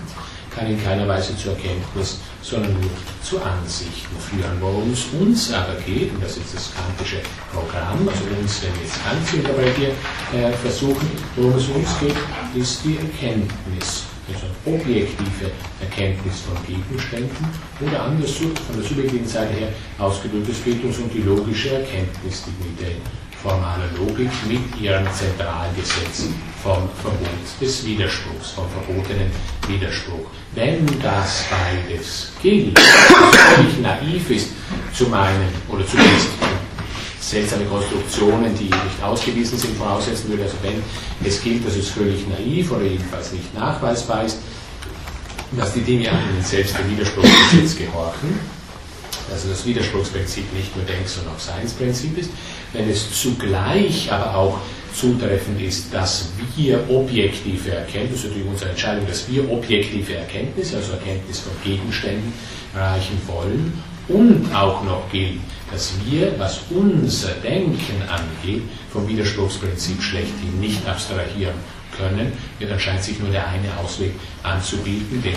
[0.55, 2.91] kann in keiner Weise zur Erkenntnis, sondern nur
[3.23, 4.57] zu Ansichten führen.
[4.61, 7.21] Worum es uns aber geht, und das ist das kantische
[7.53, 9.93] Programm, also uns, wenn wir jetzt Kant zu interpretieren
[10.33, 12.17] äh, versuchen, worum es uns geht,
[12.55, 15.51] ist die Erkenntnis also objektive
[15.83, 17.47] Erkenntnis von Gegenständen
[17.81, 23.03] oder anders von der subjektiven Seite her ausgedrückt, es geht uns um die logische Erkenntnisdignität
[23.45, 26.29] formaler Logik mit ihrem Zentralgesetz
[26.63, 29.31] vom Verbot des Widerspruchs, vom verbotenen
[29.69, 30.27] Widerspruch.
[30.55, 34.49] Wenn das beides gilt, völlig naiv ist
[34.95, 36.29] zu meinen, oder zumindest
[37.21, 40.45] seltsame Konstruktionen, die nicht ausgewiesen sind, voraussetzen würde.
[40.45, 40.83] Also wenn
[41.27, 44.39] es gilt, dass es völlig naiv oder jedenfalls nicht nachweisbar ist,
[45.53, 48.39] dass die Dinge an ihnen selbst dem Widerspruchsgesetz gehorchen,
[49.35, 52.31] also das Widerspruchsprinzip nicht nur Denk, sondern auch Seinsprinzip ist,
[52.73, 54.59] wenn es zugleich aber auch
[54.95, 61.41] zutreffend ist, dass wir objektive Erkenntnisse, durch unsere Entscheidung, dass wir objektive Erkenntnisse, also Erkenntnis
[61.41, 62.33] von Gegenständen,
[62.75, 65.41] erreichen wollen und auch noch gilt,
[65.73, 71.55] dass wir, was unser Denken angeht, vom Widerspruchsprinzip schlechthin nicht abstrahieren
[71.97, 74.13] können, dann scheint sich nur der eine Ausweg
[74.45, 75.35] anzubieten, den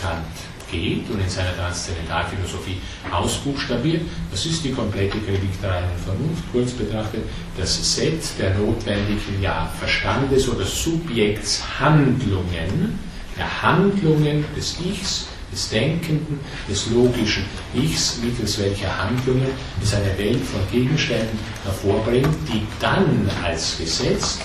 [0.00, 2.78] Kant geht und in seiner Transzendentalphilosophie
[3.10, 4.02] ausbuchstabiert.
[4.30, 7.22] Das ist die komplette Kritik der reinen Vernunft, kurz betrachtet,
[7.56, 12.98] das Set der notwendigen ja, Verstandes- oder Subjektshandlungen,
[13.36, 19.48] der Handlungen des Ichs, des Denkenden, des logischen Ichs, mittels welcher Handlungen
[19.82, 24.40] es eine Welt von Gegenständen hervorbringt, die dann als Gesetz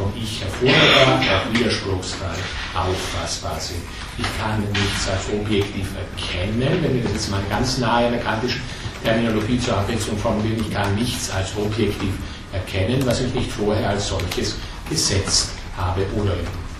[0.00, 2.34] vom Ich hervorgebracht, auch widerspruchsfrei
[2.74, 3.82] auffassbar sind.
[4.16, 8.62] Ich kann nichts als objektiv erkennen, wenn wir jetzt mal ganz nahe an der kantischen
[9.04, 12.12] Terminologie zur Abwechslung formulieren, ich kann nichts als objektiv
[12.52, 14.56] erkennen, was ich nicht vorher als solches
[14.88, 16.34] gesetzt habe oder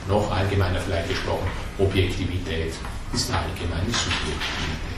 [0.08, 2.74] noch allgemeiner vielleicht gesprochen, Objektivität
[3.12, 4.89] ist allgemeine Subjektivität.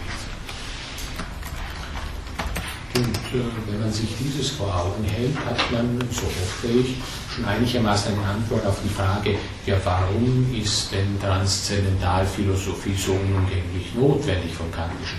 [2.95, 6.97] Und äh, wenn man sich dieses vor Augen hält, hat man, so hoffe ich,
[7.35, 14.55] schon einigermaßen eine Antwort auf die Frage, ja, warum ist denn Transzendentalphilosophie so unumgänglich notwendig
[14.55, 15.19] vom kantischen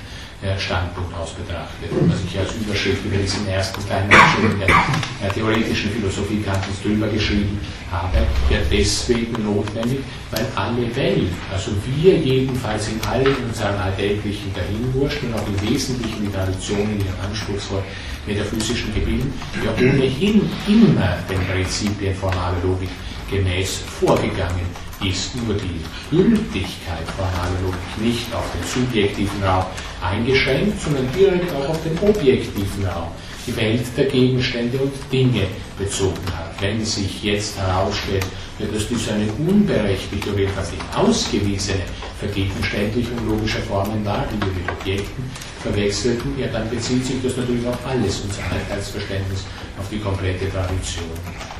[0.60, 1.90] Standpunkt aus betrachtet.
[2.08, 7.60] Was ich als Überschrift über diesen ersten kleinen Abschnitt der, theoretischen Philosophie Kantens drüber geschrieben
[7.92, 8.18] habe,
[8.50, 10.00] ja deswegen notwendig,
[10.32, 16.26] weil alle Welt, also wir jedenfalls in allen unseren alltäglichen Dahinwurschen und auch im Wesentlichen
[16.26, 17.84] die Traditionen in ihren anspruchsvoll
[18.28, 22.90] metaphysischen Gebilden, ja ohnehin immer den Prinzipien formaler Logik
[23.30, 24.66] gemäß vorgegangen
[25.08, 29.66] ist nur die Gültigkeit formaler Logik nicht auf den subjektiven Raum
[30.02, 33.12] eingeschränkt, sondern direkt auch auf den objektiven Raum.
[33.46, 36.62] Die Welt der Gegenstände und Dinge bezogen hat.
[36.62, 38.26] Wenn sich jetzt herausstellt,
[38.60, 41.82] dass dies eine unberechtigte oder jedenfalls ausgewiesene
[42.20, 45.30] Vergegenständlichung logischer Formen war, die wir mit Objekten
[45.62, 49.44] verwechselten, ja, dann bezieht sich das natürlich auf alles, unser Einheitsverständnis,
[49.80, 51.10] auf die komplette Tradition.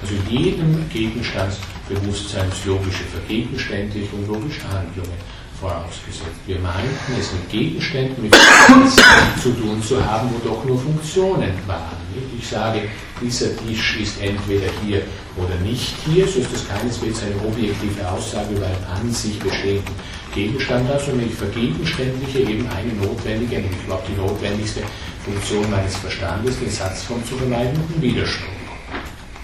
[0.02, 5.18] Also jedem Gegenstandsbewusstseinslogische Vergegenständlichung, logische Handlungen
[5.64, 6.44] vorausgesetzt.
[6.46, 8.36] Wir meinten es mit Gegenständen, mit
[9.42, 12.04] zu tun zu haben, wo doch nur Funktionen waren.
[12.38, 12.82] Ich sage,
[13.22, 15.02] dieser Tisch ist entweder hier
[15.38, 19.96] oder nicht hier, so ist das keineswegs eine objektive Aussage über einen an sich bestehenden
[20.36, 24.82] Gegenstand sondern ich vergegenständliche eben eine notwendige, ich glaube die notwendigste
[25.24, 28.63] Funktion meines Verstandes, den Satzform zu vermeiden einen Widerspruch.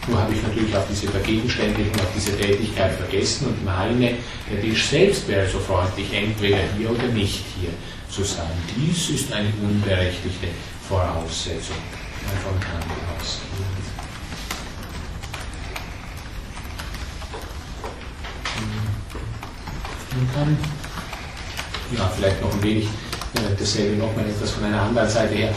[0.08, 4.16] Nur habe ich natürlich auch diese Vergegenständlichung, auch diese Tätigkeit vergessen und meine,
[4.50, 7.70] der Tisch selbst wäre so freundlich, entweder hier oder nicht hier
[8.10, 8.52] zu sein.
[8.76, 10.48] Dies ist eine unberechtigte
[10.88, 11.76] Voraussetzung
[12.44, 12.86] von Kant
[13.20, 13.80] ausgehend.
[20.16, 20.58] Man kann
[21.96, 25.54] ja, vielleicht noch ein wenig äh, dasselbe nochmal etwas von einer anderen Seite her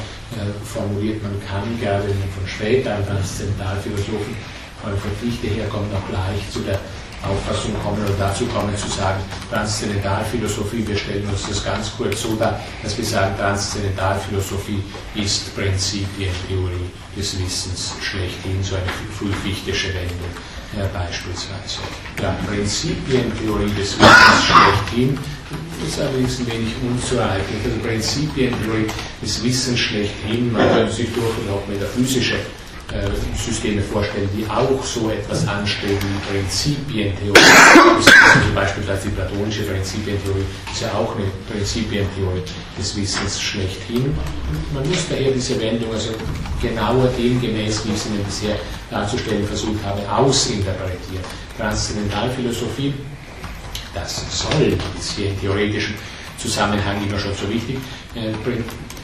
[0.65, 1.23] formuliert.
[1.23, 4.37] Man kann, man von später Transzendentalphilosophen
[4.83, 6.79] von Fichte herkommt, noch leicht zu der
[7.23, 12.35] Auffassung kommen oder dazu kommen zu sagen, Transzendentalphilosophie, wir stellen uns das ganz kurz so
[12.35, 14.83] dar, dass wir sagen, Transzendentalphilosophie
[15.15, 18.85] ist Prinzipientheorie des Wissens schlechthin, so eine
[19.17, 20.31] frühfichtische Wendung
[20.77, 21.81] äh, beispielsweise.
[22.23, 25.19] Ja, Prinzipientheorie des Wissens schlechthin
[25.87, 27.65] ist allerdings ein wenig unzureichend.
[27.65, 28.87] Also Prinzipientheorie
[29.23, 32.37] des Wissens schlechthin, man könnte sich durchaus auch metaphysische
[33.37, 37.39] Systeme vorstellen, die auch so etwas anstreben wie Prinzipientheorie.
[37.95, 42.43] Also beispielsweise die platonische Prinzipientheorie ist ja auch eine Prinzipientheorie
[42.79, 44.15] des Wissens schlechthin.
[44.75, 46.11] Man muss daher diese Wendung also
[46.61, 48.57] genauer demgemäß, wie ich sie Ihnen bisher
[48.91, 51.25] darzustellen versucht habe, ausinterpretieren.
[51.59, 52.93] Transzendentalphilosophie,
[53.95, 55.95] das soll, ist hier im theoretischen
[56.39, 57.79] Zusammenhang immer schon so wichtig,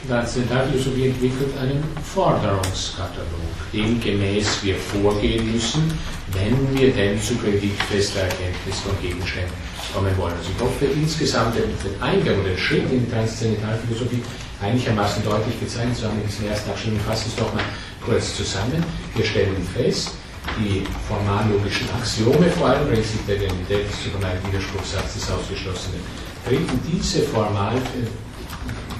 [0.03, 3.27] äh, Transzendentalphilosophie entwickelt einen Forderungskatalog,
[3.73, 5.91] dem gemäß wir vorgehen müssen,
[6.33, 9.53] wenn wir denn zu predikfester Erkenntnis von Gegenständen
[9.93, 10.33] kommen wollen.
[10.37, 14.21] Also ich hoffe, insgesamt den Eingang oder den Schritt in die Transzendentalphilosophie
[14.61, 16.21] einigermaßen deutlich gezeigt zu haben.
[16.21, 17.63] In diesem ersten Abschnitt fasse ich es doch mal
[18.05, 18.83] kurz zusammen.
[19.15, 20.11] Wir stellen fest,
[20.57, 26.01] die formallogischen Axiome, vor allem Prinzip der Identität des zu vermeiden Widerspruchssatz des Ausgeschlossenen,
[26.47, 27.75] treten diese formal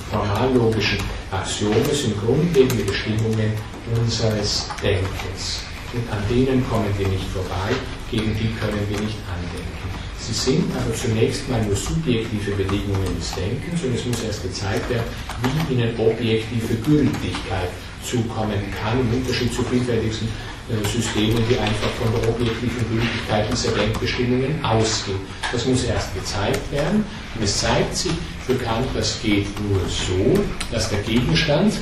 [0.10, 1.00] formallogischen
[1.32, 3.54] Axiome sind grundlegende Bestimmungen
[3.96, 5.64] unseres Denkens.
[5.94, 7.74] Und an denen kommen wir nicht vorbei,
[8.12, 9.90] gegen die können wir nicht andenken.
[10.20, 14.90] Sie sind aber zunächst mal nur subjektive Bedingungen des Denkens und es muss erst gezeigt
[14.90, 15.08] werden,
[15.42, 17.70] wie ihnen objektive Gültigkeit
[18.04, 20.28] zukommen kann, im Unterschied zu vielfältigsten
[20.70, 25.20] äh, Systemen, die einfach von der objektiven Gültigkeit dieser Denkbestimmungen ausgehen.
[25.52, 27.04] Das muss erst gezeigt werden
[27.36, 28.12] und es zeigt sich
[28.46, 30.40] für Kant, das geht nur so,
[30.72, 31.74] dass der Gegenstand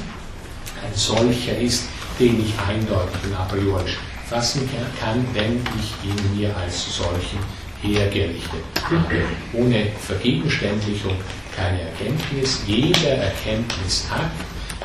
[0.84, 1.86] ein solcher ist,
[2.20, 3.92] den ich eindeutig und a priori
[4.30, 4.70] fassen
[5.00, 7.40] kann, wenn ich ihn mir als solchen
[7.82, 9.24] hergerichtet habe.
[9.54, 11.16] Ohne Vergegenständlichung
[11.56, 12.62] keine Erkenntnis.
[12.68, 14.32] Jeder Erkenntnisakt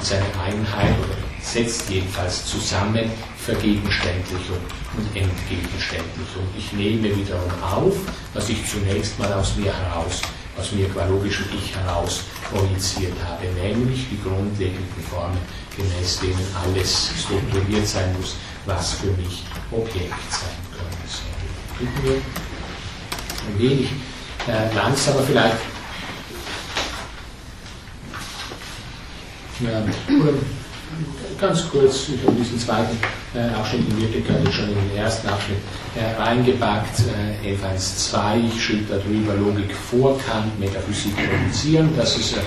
[0.01, 3.11] ist eine Einheit oder setzt jedenfalls zusammen
[3.45, 4.59] Vergegenständlichung
[4.97, 6.47] und Entgegenständlichung.
[6.57, 7.97] Ich nehme wiederum auf,
[8.35, 10.23] was ich zunächst mal aus mir heraus,
[10.57, 15.39] aus mir qua logischem Ich heraus projiziert habe, nämlich die grundlegenden Formen,
[15.77, 21.87] gemäß denen alles strukturiert sein muss, was für mich Objekt sein können soll.
[21.87, 23.91] Bitten wir ein wenig
[24.47, 25.57] äh, langsamer vielleicht.
[29.61, 29.83] Ja,
[31.43, 32.97] ganz kurz, ich habe diesen zweiten
[33.35, 35.59] äh, Abschnitt in Wirklichkeit schon in den ersten Abschnitt
[35.97, 37.01] äh, reingepackt,
[37.43, 42.41] äh, F1.2, ich schrieb darüber Logik vor Kant, Metaphysik produzieren, das ist äh,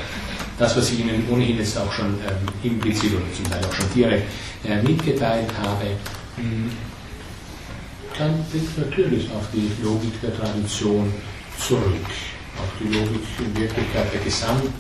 [0.58, 3.94] das, was ich Ihnen ohnehin jetzt auch schon ähm, implizit oder zum Teil auch schon
[3.94, 4.28] direkt
[4.64, 5.88] äh, mitgeteilt habe.
[6.38, 6.72] Hm.
[8.18, 11.14] Kant blickt natürlich auf die Logik der Tradition
[11.60, 12.08] zurück
[12.58, 14.72] auf die Logik in Wirklichkeit der gesamten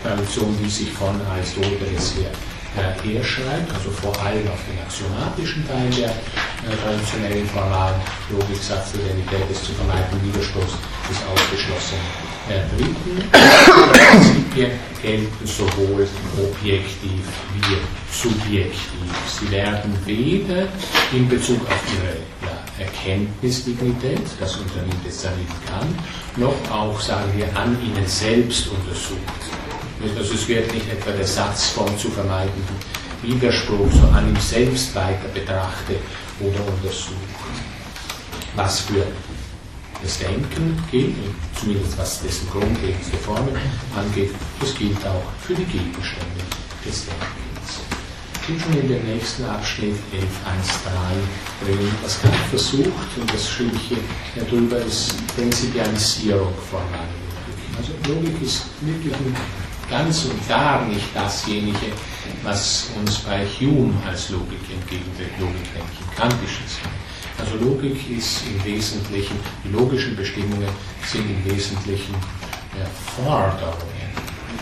[0.00, 2.30] Tradition, die sich von Aristoteles her
[2.76, 9.64] herschreibt, also vor allem auf den axiomatischen Teil der äh, traditionellen formalen Logik, Satzidentität des
[9.64, 10.74] zu vermeidenden Widerspruchs
[11.08, 12.02] des Ausgeschlossenen.
[12.48, 12.62] Äh,
[13.92, 14.70] Prinzipien
[15.02, 16.06] gelten sowohl
[16.38, 17.76] objektiv wie
[18.12, 18.78] subjektiv.
[19.26, 20.68] Sie werden weder
[21.12, 22.16] in Bezug auf ihre
[22.48, 25.88] ja, Erkenntnisdignität, das unternimmt es nicht kann,
[26.36, 29.45] noch auch, sagen wir, an ihnen selbst untersucht.
[30.02, 32.76] Es wird nicht etwa der Satz vom zu vermeidenden
[33.22, 35.96] Widerspruch so an ihm selbst weiter betrachte
[36.40, 37.16] oder untersuche.
[38.54, 39.06] Was für
[40.02, 41.14] das Denken gilt,
[41.58, 43.56] zumindest was dessen grundlegendste Formen
[43.96, 44.30] angeht,
[44.60, 46.44] das gilt auch für die Gegenstände
[46.84, 47.80] des Denkens.
[48.42, 53.72] Ich bin schon in dem nächsten Abschnitt 11.1.3 drin, was Kant versucht, und das schrieb
[53.74, 53.96] ich
[54.34, 57.78] hier drüber, ist Prinzipialisierung formaler Logik.
[57.78, 59.14] Also Logik ist wirklich
[59.88, 61.92] ganz und gar nicht dasjenige,
[62.42, 66.78] was uns bei Hume als Logik entgegentritt, Logikdenken, kantisches.
[67.38, 70.68] Also Logik ist im Wesentlichen, die logischen Bestimmungen
[71.04, 72.14] sind im Wesentlichen
[72.78, 74.08] ja, Forderungen.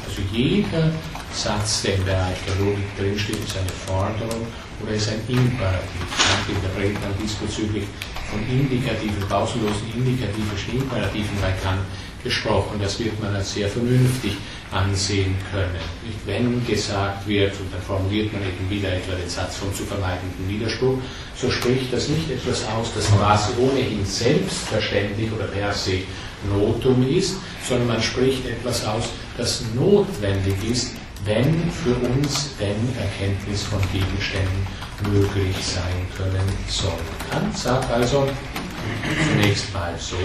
[0.06, 0.90] Also jeder
[1.32, 4.46] Satz, der im Bereich der Logik drinsteht, ist eine Forderung
[4.82, 6.02] oder ist ein Imperativ.
[6.18, 7.84] Kant interpretiert dann diesbezüglich
[8.30, 11.80] von indikativen, pausenlosen indikativen Imperativen bei Kant
[12.22, 12.80] gesprochen.
[12.80, 14.36] Das wird man als sehr vernünftig
[14.74, 15.78] ansehen können.
[16.26, 20.48] Wenn gesagt wird, und dann formuliert man eben wieder etwa den Satz vom zu vermeidenden
[20.48, 20.98] Widerspruch,
[21.36, 26.00] so spricht das nicht etwas aus, das quasi ohnehin selbstverständlich oder per se
[26.48, 29.04] Notum ist, sondern man spricht etwas aus,
[29.38, 34.66] das notwendig ist, wenn für uns denn Erkenntnis von Gegenständen
[35.10, 36.92] möglich sein können soll.
[37.30, 38.28] Kant sagt also
[39.30, 40.18] zunächst mal so,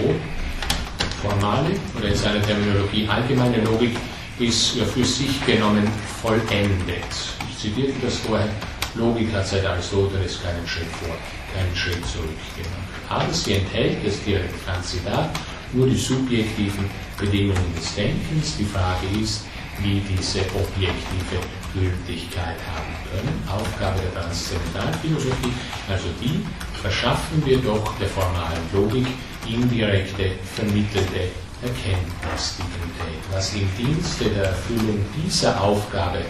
[1.22, 3.96] formale oder in seiner Terminologie allgemeine Logik
[4.40, 5.86] ist ja für sich genommen
[6.22, 7.04] vollendet.
[7.50, 8.48] Ich zitiere das vorher.
[8.94, 11.14] Logik hat seit Aristoteles keinen Schritt vor,
[11.54, 12.90] keinen Schritt zurück gemacht.
[13.08, 15.30] Aber sie enthält, das direkt Kandidat,
[15.72, 18.56] nur die subjektiven Bedingungen des Denkens.
[18.56, 19.44] Die Frage ist,
[19.82, 21.38] wie diese objektive
[21.72, 23.42] Gültigkeit haben können.
[23.48, 25.52] Aufgabe der Transzendentalphilosophie,
[25.88, 26.44] also die
[26.80, 29.06] verschaffen wir doch der formalen Logik
[29.46, 31.30] indirekte, vermittelte
[31.62, 33.20] Erkenntnisdignität.
[33.32, 36.20] Was im Dienste der Erfüllung dieser Aufgabe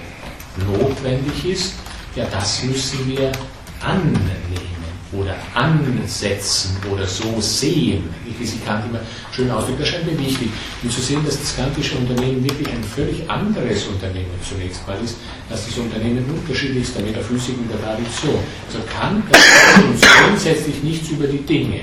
[0.67, 1.75] notwendig ist,
[2.17, 3.31] ja, das müssen wir
[3.81, 4.71] annehmen
[5.13, 8.09] oder ansetzen oder so sehen.
[8.39, 9.01] Wie sie Kant immer
[9.33, 10.49] schön ausdrückt, das scheint mir wichtig,
[10.83, 15.17] um zu sehen, dass das kantische Unternehmen wirklich ein völlig anderes Unternehmen zunächst mal ist,
[15.49, 18.39] als das Unternehmen unterschiedlichster Metaphysiken der Tradition.
[18.67, 21.83] Also Kant sagt uns grundsätzlich nichts über die Dinge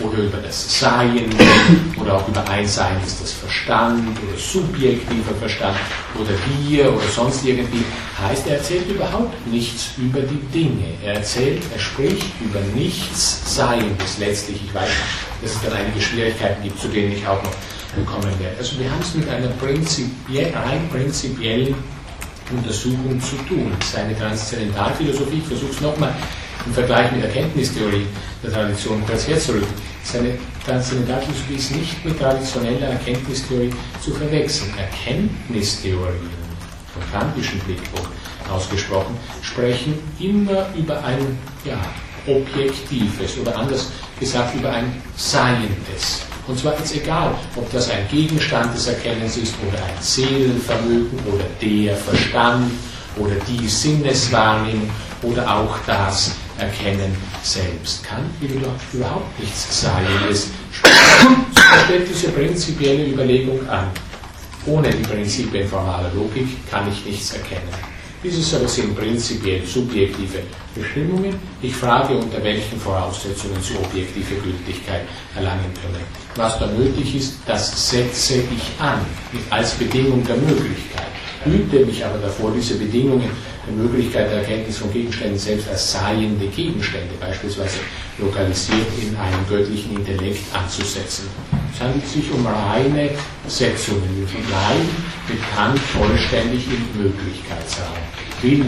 [0.00, 1.30] oder über das Sein
[2.00, 5.76] oder auch über Einsein ist das Verstand oder subjektiver Verstand
[6.18, 6.30] oder
[6.60, 7.84] wir oder sonst irgendwie,
[8.20, 10.94] heißt, er erzählt überhaupt nichts über die Dinge.
[11.04, 14.60] Er erzählt, er spricht über nichts Seiendes letztlich.
[14.64, 14.90] Ich weiß,
[15.42, 17.52] dass es dann einige Schwierigkeiten gibt, zu denen ich auch noch
[18.06, 18.56] kommen werde.
[18.58, 21.74] Also wir haben es mit einer prinzipiell, rein prinzipiellen
[22.50, 23.72] Untersuchung zu tun.
[23.92, 26.14] Seine Transzendentalphilosophie, ich versuche es nochmal
[26.66, 28.06] im Vergleich mit Erkenntnistheorie
[28.42, 29.68] der Tradition kurz herzurücken.
[30.04, 33.70] Seine Transzendentalphilosophie ist nicht mit traditioneller Erkenntnistheorie
[34.02, 34.72] zu verwechseln.
[34.78, 36.30] Erkenntnistheorien,
[36.92, 38.08] vom kantischen Blickpunkt
[38.50, 41.78] ausgesprochen, sprechen immer über ein ja,
[42.26, 46.22] objektives oder anders gesagt über ein Seiendes.
[46.46, 51.44] Und zwar ist egal, ob das ein Gegenstand des Erkennens ist oder ein Seelenvermögen oder
[51.60, 52.70] der Verstand
[53.16, 54.88] oder die Sinneswahrnehmung
[55.22, 58.04] oder auch das Erkennen selbst.
[58.04, 58.60] Kant will
[58.92, 60.48] überhaupt nichts Seiendes.
[60.82, 60.88] So
[61.84, 63.88] stellt diese prinzipielle Überlegung an.
[64.66, 67.72] Ohne die Prinzipien formaler Logik kann ich nichts erkennen.
[68.22, 70.38] Dieses aber sind prinzipiell subjektive
[70.74, 71.38] Bestimmungen.
[71.62, 75.02] Ich frage, unter welchen Voraussetzungen sie objektive Gültigkeit
[75.36, 76.04] erlangen können.
[76.34, 79.00] Was da nötig ist, das setze ich an,
[79.50, 81.07] als Bedingung der Möglichkeit.
[81.44, 83.30] Hüte mich aber davor, diese Bedingungen
[83.66, 87.78] der Möglichkeit der Erkenntnis von Gegenständen selbst als seiende Gegenstände, beispielsweise
[88.18, 91.28] lokalisiert in einem göttlichen Intellekt anzusetzen.
[91.72, 93.10] Es handelt sich um reine
[93.46, 94.08] Setzungen.
[94.16, 94.88] Wir bleiben
[95.28, 97.98] mit Kant vollständig im Möglichkeitsraum.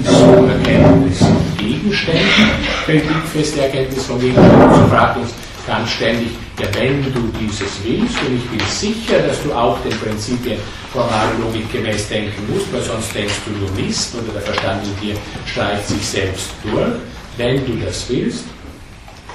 [0.05, 5.31] So Erkenntnis von Gegenständen, feste Erkenntnis von Gegenständen, so fragt uns
[5.67, 9.97] ganz ständig, ja, wenn du dieses willst, und ich bin sicher, dass du auch den
[9.99, 10.59] Prinzipien
[10.93, 15.01] formaler Logik gemäß denken musst, weil sonst denkst du nur Mist oder der Verstand in
[15.01, 16.93] dir streicht sich selbst durch.
[17.37, 18.45] Wenn du das willst,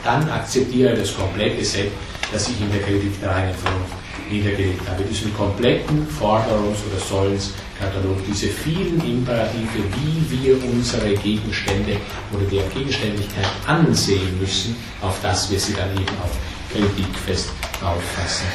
[0.04, 1.92] dann akzeptiere das komplette Set,
[2.32, 3.94] das ich in der Kritik der reinen Vernunft
[4.30, 5.04] niedergelegt habe.
[5.04, 11.98] Diesen kompletten Forderungs- oder Sollenskatalog, diese vielen Imperative, wie wir unsere Gegenstände
[12.32, 17.50] oder deren Gegenständigkeit ansehen müssen, auf das wir sie dann eben auch kritikfest
[17.82, 18.48] auffassen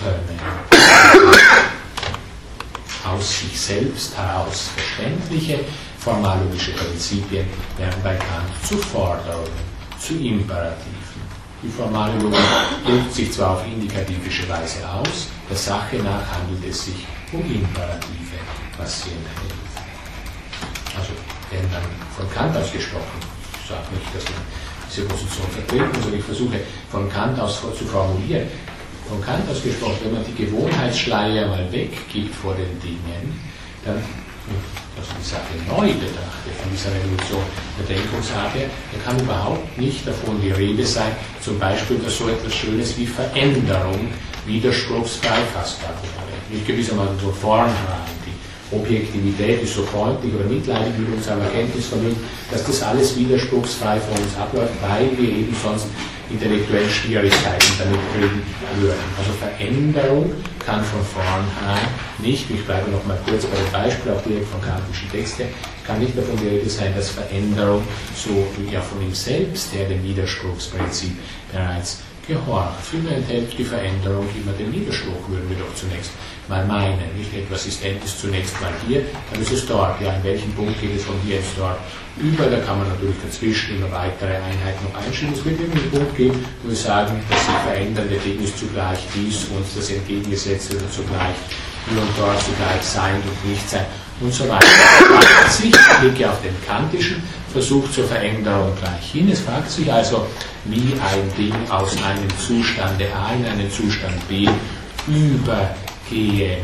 [0.00, 1.63] können.
[3.04, 5.60] Aus sich selbst heraus verständliche
[5.98, 7.46] formalogische Prinzipien
[7.78, 9.50] werden bei Kant zu Forderungen,
[9.98, 11.22] zu Imperativen.
[11.62, 12.40] Die formale Logik
[12.84, 18.36] drückt sich zwar auf indikativische Weise aus, der Sache nach handelt es sich um Imperative,
[18.76, 19.54] was sie enthält.
[20.96, 21.12] Also
[21.50, 21.82] ändern,
[22.16, 23.20] von Kant aus gesprochen.
[23.62, 24.42] Ich sage nicht, dass man
[24.88, 28.46] diese Position vertreten, sondern ich versuche von Kant aus zu formulieren.
[29.08, 33.40] Von Kant aus gesprochen, wenn man die Gewohnheitsschleier mal weggibt vor den Dingen,
[33.84, 34.02] dann
[34.96, 37.42] also die Sache neu betrachtet, von dieser Revolution
[37.78, 42.28] der Denkungsart her, dann kann überhaupt nicht davon die Rede sein, zum Beispiel, dass so
[42.28, 44.08] etwas Schönes wie Veränderung
[44.46, 46.56] widerspruchsfrei fassbar wäre.
[46.56, 48.14] Nicht gewissermaßen so vornherein.
[48.26, 52.16] Die Objektivität ist so freundlich oder mitleidig mit unserem Erkenntnisvermögen,
[52.50, 55.86] dass das alles widerspruchsfrei vor uns abläuft, weil wir eben sonst
[56.30, 58.42] intellektuellen Schwierigkeiten damit kriegen
[58.80, 59.04] würden.
[59.18, 60.32] Also Veränderung
[60.64, 64.60] kann von vornherein nicht, ich bleibe noch mal kurz bei dem Beispiel, auch direkt von
[64.60, 65.44] kantischen Texten,
[65.86, 67.82] kann nicht davon die Rede sein, dass Veränderung
[68.16, 71.16] so ja von ihm selbst her dem Widerspruchsprinzip
[71.52, 72.92] bereits gehorcht.
[73.08, 76.12] Enthält die Veränderung immer den Widerspruch, würden wir doch zunächst
[76.48, 77.16] mal meinen.
[77.16, 80.00] Nicht etwas ist endlich zunächst mal hier, dann ist es dort.
[80.00, 81.78] Ja, in welchem Punkt geht es von hier ins dort?
[82.16, 85.34] Über, da kann man natürlich dazwischen immer weitere Einheiten noch einschieben.
[85.34, 89.46] Es wird irgendeinen Punkt geben, wo wir sagen, dass sich verändernde Ding ist zugleich dies
[89.50, 91.36] und das Entgegengesetzte oder zugleich
[91.88, 93.86] hier und dort zugleich sein und nicht sein
[94.20, 94.66] und so weiter.
[95.62, 97.22] Ich blicke auf den kantischen
[97.54, 99.30] Versuch zur Veränderung gleich hin.
[99.30, 100.26] Es fragt sich also,
[100.64, 104.48] wie ein Ding aus einem Zustande A in einen Zustand B
[105.06, 106.62] übergehen.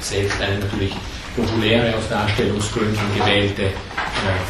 [0.00, 0.94] Selbst eine natürlich
[1.36, 3.70] populäre aus Darstellungsgründen gewählte äh,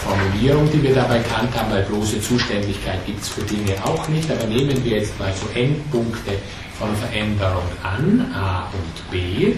[0.05, 4.31] Formulierung, die wir dabei kannt haben, weil bloße Zuständigkeit gibt es für Dinge auch nicht.
[4.31, 6.35] Aber nehmen wir jetzt mal so Endpunkte
[6.79, 9.55] von Veränderung an, A und B,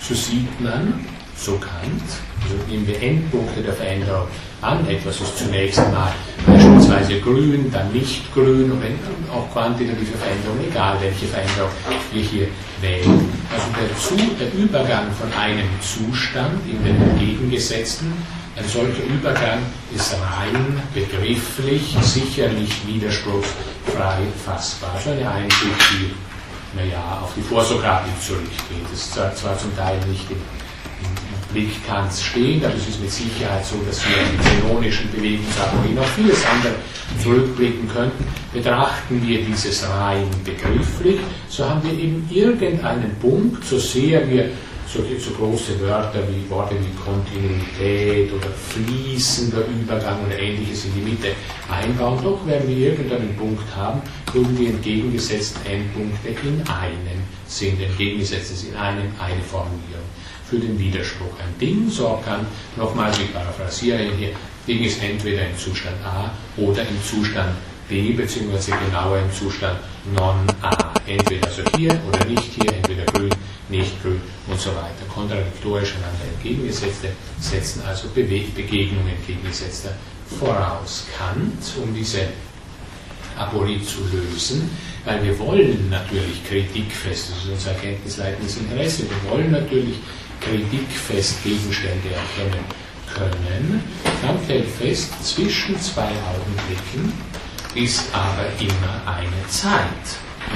[0.00, 1.04] so sieht man,
[1.36, 2.02] so Kant,
[2.42, 4.26] also nehmen wir Endpunkte der Veränderung
[4.60, 4.86] an.
[4.88, 6.12] Etwas ist zunächst mal
[6.46, 8.82] beispielsweise grün, dann nicht grün und
[9.32, 11.70] auch quantitative Veränderungen, egal welche Veränderung
[12.12, 12.48] wir hier
[12.80, 13.28] wählen.
[13.52, 18.12] Also der, Zu der Übergang von einem Zustand in den entgegengesetzten,
[18.56, 19.60] ein solcher Übergang
[19.94, 24.90] ist rein begrifflich, sicher nicht widerspruchsfrei fassbar.
[24.96, 25.62] Also eine Einsicht,
[25.92, 26.10] die
[26.76, 28.84] naja, auf die Vorsokratik zurückgeht.
[28.90, 30.36] Das ist zwar zum Teil nicht im
[31.52, 36.06] Blick Kants stehen, aber es ist mit Sicherheit so, dass wir in zenonischen Bewegungsapologie noch
[36.06, 36.74] vieles andere
[37.22, 38.24] zurückblicken könnten.
[38.52, 44.50] Betrachten wir dieses rein begrifflich, so haben wir eben irgendeinen Punkt, so sehr wir
[44.86, 51.10] so, so große Wörter wie Worte wie Kontinuität oder fließender Übergang oder ähnliches in die
[51.10, 51.28] Mitte
[51.70, 54.00] einbauen, doch werden wir irgendeinen Punkt haben,
[54.32, 60.08] wo wir entgegengesetzten Endpunkte in einem sind, entgegengesetztes in einem eine Formulierung
[60.48, 61.38] für den Widerspruch.
[61.38, 62.46] Ein Ding, so kann,
[62.76, 64.30] nochmals, ich paraphrasiere hier,
[64.66, 67.54] Ding ist entweder im Zustand A oder im Zustand
[67.88, 69.78] B, beziehungsweise genauer im Zustand
[70.14, 70.92] non-A.
[71.06, 73.30] Entweder also hier oder nicht hier, entweder grün,
[73.68, 75.04] nicht grün und so weiter.
[75.12, 77.08] Kontradiktorisch einander entgegengesetzte
[77.40, 79.92] setzen also Begegnungen entgegengesetzter
[80.38, 81.06] voraus.
[81.16, 82.28] Kant, um diese
[83.38, 84.70] Aporie zu lösen,
[85.04, 89.96] weil wir wollen natürlich kritikfest, das ist unser erkenntnisleitendes Interesse, wir wollen natürlich
[90.40, 92.64] kritikfest Gegenstände erkennen
[93.14, 93.82] können,
[94.22, 97.12] dann fällt fest, zwischen zwei Augenblicken
[97.74, 99.82] ist aber immer eine Zeit.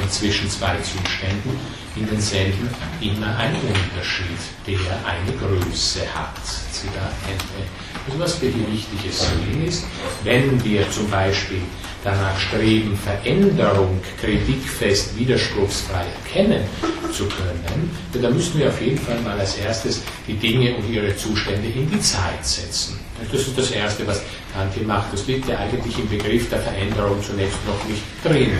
[0.01, 1.59] Und zwischen zwei Zuständen
[1.97, 2.69] in denselben
[3.01, 6.39] immer ein Unterschied, der eine Größe hat.
[6.73, 7.69] Zitat Ende.
[8.07, 9.85] Also was für die wichtige sehen ist,
[10.25, 11.63] wenn wir zum Beispiel
[12.03, 16.65] danach streben, Veränderung kritikfest, widerspruchsfrei erkennen
[17.13, 21.15] zu können, dann müssen wir auf jeden Fall mal als erstes die Dinge und ihre
[21.17, 22.99] Zustände in die Zeit setzen.
[23.31, 24.21] Das ist das Erste, was
[24.53, 25.13] Kant hier macht.
[25.13, 28.51] Das liegt ja eigentlich im Begriff der Veränderung zunächst noch nicht drin.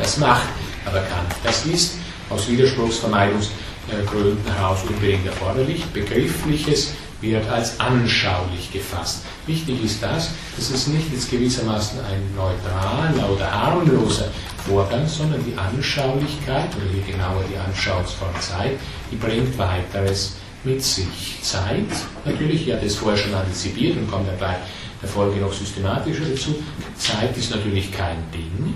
[0.00, 0.48] Das macht
[0.84, 1.32] aber Kant.
[1.44, 5.84] Das ist aus Widerspruchsvermeidungsgründen heraus unbedingt erforderlich.
[5.92, 9.24] Begriffliches wird als anschaulich gefasst.
[9.46, 14.26] Wichtig ist das, dass es nicht jetzt gewissermaßen ein neutraler oder harmloser
[14.66, 18.72] Vorgang, sondern die Anschaulichkeit, oder hier genauer die Anschauungsform Zeit,
[19.10, 21.38] die bringt weiteres mit sich.
[21.42, 21.88] Zeit,
[22.24, 24.56] natürlich, ja, das vorher schon antizipiert und kommt ja bei
[25.00, 26.54] der Folge noch systematischer dazu.
[26.96, 28.74] Zeit ist natürlich kein Ding,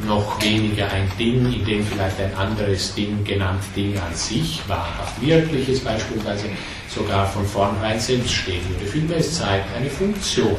[0.00, 5.20] noch weniger ein Ding, in dem vielleicht ein anderes Ding, genannt Ding an sich, wahrhaft
[5.20, 6.46] wirkliches beispielsweise,
[6.94, 8.86] sogar von vornherein selbst stehen würde.
[8.86, 10.56] Vielmehr ist Zeit eine Funktion.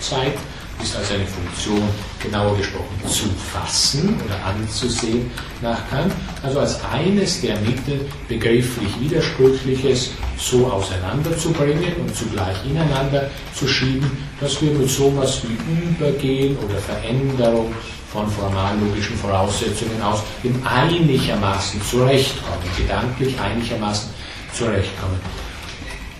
[0.00, 0.34] Zeit
[0.82, 1.82] ist also eine Funktion,
[2.22, 5.30] genauer gesprochen, zu fassen oder anzusehen
[5.62, 6.12] nach Kant,
[6.42, 14.10] also als eines der Mittel, begrifflich Widersprüchliches so auseinanderzubringen und zugleich ineinander zu schieben,
[14.40, 17.72] dass wir mit sowas wie Übergehen oder Veränderung
[18.14, 24.08] von formallogischen Voraussetzungen aus dem einigermaßen zurechtkommen, gedanklich einigermaßen
[24.52, 25.18] zurechtkommen.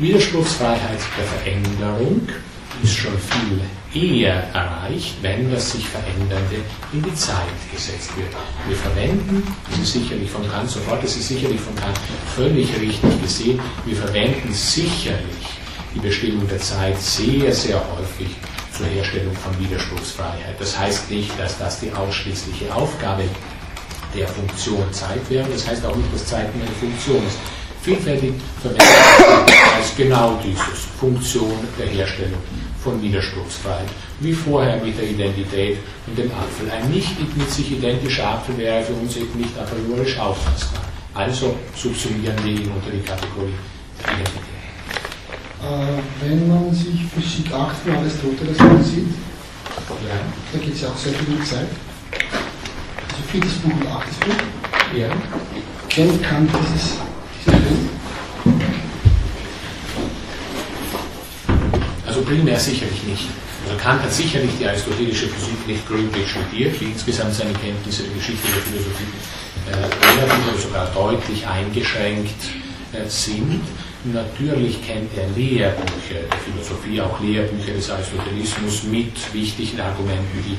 [0.00, 2.28] Widerspruchsfreiheit der Veränderung
[2.82, 3.60] ist schon viel
[3.94, 6.56] eher erreicht, wenn das sich Verändernde
[6.92, 8.34] in die Zeit gesetzt wird.
[8.66, 11.96] Wir verwenden, das ist sicherlich von Kant sofort, das ist sicherlich von Kant
[12.34, 15.46] völlig richtig gesehen, wir verwenden sicherlich
[15.94, 18.34] die Bestimmung der Zeit sehr, sehr häufig
[18.76, 20.58] zur Herstellung von Widerspruchsfreiheit.
[20.58, 23.24] Das heißt nicht, dass das die ausschließliche Aufgabe
[24.14, 27.38] der Funktion Zeit wäre, das heißt auch nicht, dass Zeit eine Funktion ist.
[27.82, 28.88] Vielfältig verwendet
[29.76, 32.40] als genau dieses, Funktion der Herstellung
[32.82, 33.88] von Widerspruchsfreiheit.
[34.20, 36.70] Wie vorher mit der Identität und dem Apfel.
[36.70, 40.82] Ein nicht mit sich identischer Apfel wäre für uns eben nicht a priorisch auffassbar.
[41.12, 43.52] Also subsumieren wir ihn unter die Kategorie
[44.02, 44.53] Identität.
[45.64, 49.08] Äh, wenn man sich Physik 8 von Aristoteles ansieht,
[49.88, 50.20] ja.
[50.52, 51.68] da geht es ja auch sehr viel um Zeit.
[53.08, 54.34] Also viertes Buch und achtes Buch.
[54.94, 55.08] Ja.
[55.88, 56.98] Kennt Kant dieses
[62.06, 63.28] also primär sicherlich nicht.
[63.66, 68.14] Also Kant hat sicherlich die aristotelische Physik nicht gründlich studiert, wie insgesamt seine Kenntnisse der
[68.14, 69.04] Geschichte der Philosophie
[69.70, 72.42] äh, relativ oder sogar deutlich eingeschränkt
[72.92, 73.62] äh, sind.
[74.12, 80.58] Natürlich kennt er Lehrbücher der Philosophie, auch Lehrbücher des Aristotelismus mit wichtigen Argumenten, die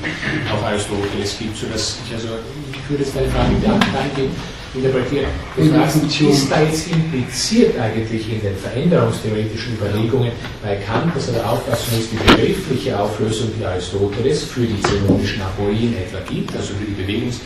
[0.50, 2.26] auch Aristoteles gibt, sodass ich also,
[2.72, 4.34] ich würde jetzt deine Frage dahingehend
[4.74, 5.26] interpretieren.
[5.56, 11.34] Du fragst, ist da jetzt impliziert eigentlich in den veränderungstheoretischen Überlegungen bei Kant, dass er
[11.34, 16.74] der Auffassung ist, die begriffliche Auflösung, die Aristoteles für die zenomischen Aporien etwa gibt, also
[16.74, 17.38] für die Bewegungs,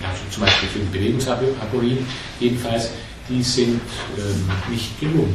[0.00, 2.06] also zum Beispiel für die Bewegungsaporien
[2.38, 2.90] jedenfalls,
[3.28, 3.80] die sind
[4.16, 5.34] ähm, nicht gelungen.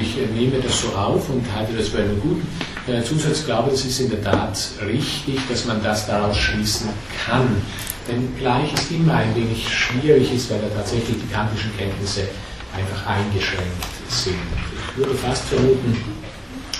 [0.00, 2.46] Ich äh, nehme das so auf und halte das für einen guten
[2.86, 3.44] äh, Zusatz.
[3.44, 6.88] glaube, es ist in der Tat richtig, dass man das daraus schließen
[7.26, 7.62] kann.
[8.06, 12.22] Wenngleich es immer ein wenig schwierig ist, weil da tatsächlich die kantischen Kenntnisse
[12.76, 14.34] einfach eingeschränkt sind.
[14.90, 15.96] Ich würde fast vermuten,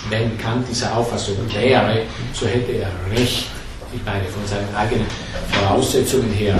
[0.09, 2.01] wenn Kant dieser Auffassung wäre,
[2.33, 3.47] so hätte er recht,
[3.93, 5.05] ich meine von seinen eigenen
[5.51, 6.55] Voraussetzungen her,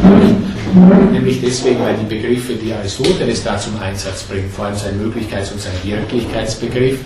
[0.74, 5.51] nämlich deswegen, weil die Begriffe, die Aristoteles da zum Einsatz bringt, vor allem sein Möglichkeits-
[5.51, 6.99] und sein Wirklichkeitsbegriff,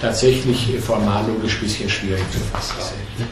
[0.00, 3.26] tatsächlich formal logisch ein bisschen schwierig zu fassen sind.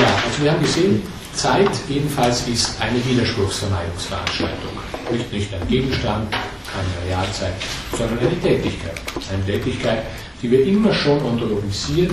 [0.00, 1.02] Ja, also wir haben gesehen,
[1.34, 4.72] Zeit jedenfalls ist eine Widerspruchsvermeidungsveranstaltung.
[5.10, 7.52] Nicht, nicht ein Gegenstand, keine Realzeit,
[7.96, 9.00] sondern eine Tätigkeit.
[9.32, 10.04] Eine Tätigkeit,
[10.40, 12.12] die wir immer schon ontologisiert,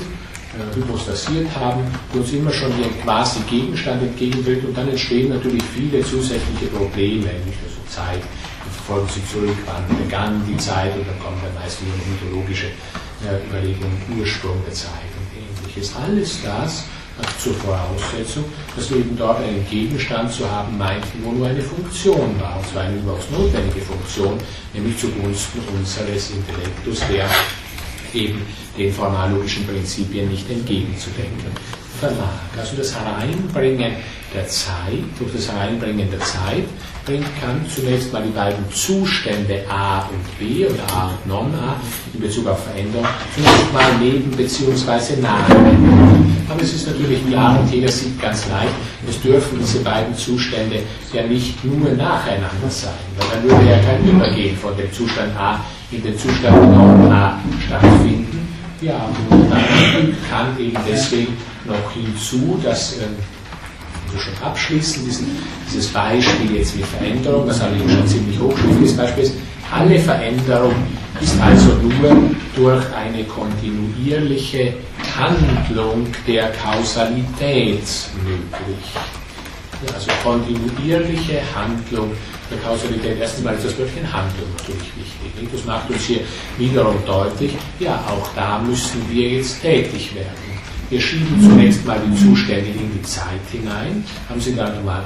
[0.75, 1.83] hypostasiert haben,
[2.13, 7.59] uns immer schon ein quasi Gegenstand entgegenwirkt und dann entstehen natürlich viele zusätzliche Probleme, nicht
[7.63, 11.79] also Zeit, dann verfolgen sie zurück, wann begann die Zeit und dann kommen dann meist
[11.81, 15.93] wieder mythologische äh, Überlegungen, Ursprung der Zeit und ähnliches.
[15.95, 16.85] Alles das
[17.37, 18.45] zur Voraussetzung,
[18.75, 22.67] dass wir eben dort einen Gegenstand zu haben meinten, wo nur eine Funktion war, und
[22.67, 24.37] zwar eine überaus notwendige Funktion,
[24.73, 27.27] nämlich zugunsten unseres Intellektus, der
[28.13, 28.41] eben
[28.77, 31.51] den formallogischen Prinzipien nicht entgegenzudenken
[31.99, 32.39] verlag.
[32.57, 33.93] Also das Hereinbringen
[34.33, 36.65] der Zeit, durch das Hereinbringen der Zeit
[37.05, 41.75] bringt Kant zunächst mal die beiden Zustände A und B oder A und Non-A
[42.13, 45.21] in Bezug auf Veränderung zunächst mal neben bzw.
[45.21, 45.45] nahe.
[46.47, 48.73] Aber es ist natürlich, wie Arendt sieht, ganz leicht,
[49.07, 50.81] es dürfen diese beiden Zustände
[51.13, 55.59] ja nicht nur nacheinander sein, weil dann würde ja kein Übergehen von dem Zustand A
[55.91, 58.47] in den Zustand Non-A stattfinden.
[58.81, 63.17] Ja, und dann Kant eben deswegen noch hinzu, dass ähm,
[64.17, 65.27] schon abschließen, diesen,
[65.67, 69.33] dieses Beispiel jetzt mit Veränderung, das allerdings schon ziemlich hochschriftliches Beispiel ist.
[69.71, 70.73] Alle Veränderung
[71.21, 74.73] ist also nur durch eine kontinuierliche
[75.17, 77.83] Handlung der Kausalität
[78.23, 78.85] möglich.
[79.93, 82.11] Also kontinuierliche Handlung
[82.49, 83.17] der Kausalität.
[83.19, 85.49] Erstens mal ist das Wörtchen Handlung natürlich wichtig.
[85.51, 86.21] Das macht uns hier
[86.57, 90.48] wiederum deutlich, ja, auch da müssen wir jetzt tätig werden.
[90.89, 95.03] Wir schieben zunächst mal die Zustände in die Zeit hinein, haben sie dann mal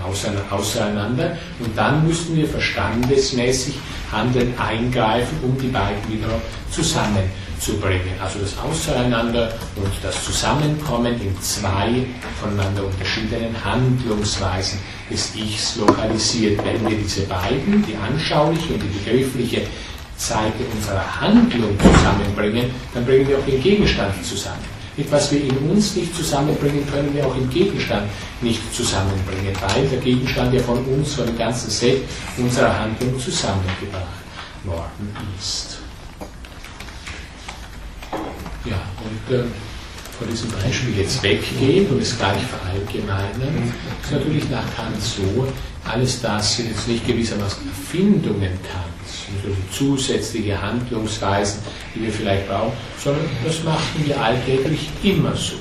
[0.49, 3.75] auseinander und dann müssen wir verstandesmäßig
[4.09, 6.39] handeln, eingreifen, um die beiden wieder
[6.71, 8.15] zusammenzubringen.
[8.23, 12.05] Also das Auseinander und das Zusammenkommen in zwei
[12.39, 14.79] voneinander unterschiedlichen Handlungsweisen
[15.11, 16.63] des Ichs lokalisiert.
[16.63, 19.63] Wenn wir diese beiden, die anschauliche und die begriffliche
[20.15, 24.72] Seite unserer Handlung zusammenbringen, dann bringen wir auch den Gegenstand zusammen.
[24.95, 28.07] Mit was wir in uns nicht zusammenbringen, können wir auch im Gegenstand
[28.41, 32.03] nicht zusammenbringen, weil der Gegenstand ja von uns, von dem ganzen Set
[32.37, 34.23] unserer Handlung zusammengebracht
[34.63, 35.79] worden ist.
[38.65, 39.43] Ja, und äh,
[40.17, 45.47] von diesem Beispiel jetzt weggehen und es gleich verallgemeinern, ist natürlich nach Kant so,
[45.85, 49.02] alles das sind jetzt nicht gewissermaßen Erfindungen Kants,
[49.41, 51.59] sind so die zusätzliche Handlungsweisen,
[51.95, 55.55] die wir vielleicht brauchen, sondern das machten wir alltäglich immer so.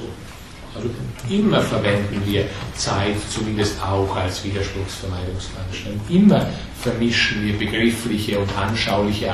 [0.75, 0.89] Also
[1.29, 6.01] immer verwenden wir Zeit zumindest auch als Widerspruchsvermeidungsveranstaltung.
[6.09, 6.47] Immer
[6.81, 9.31] vermischen wir begriffliche und anschauliche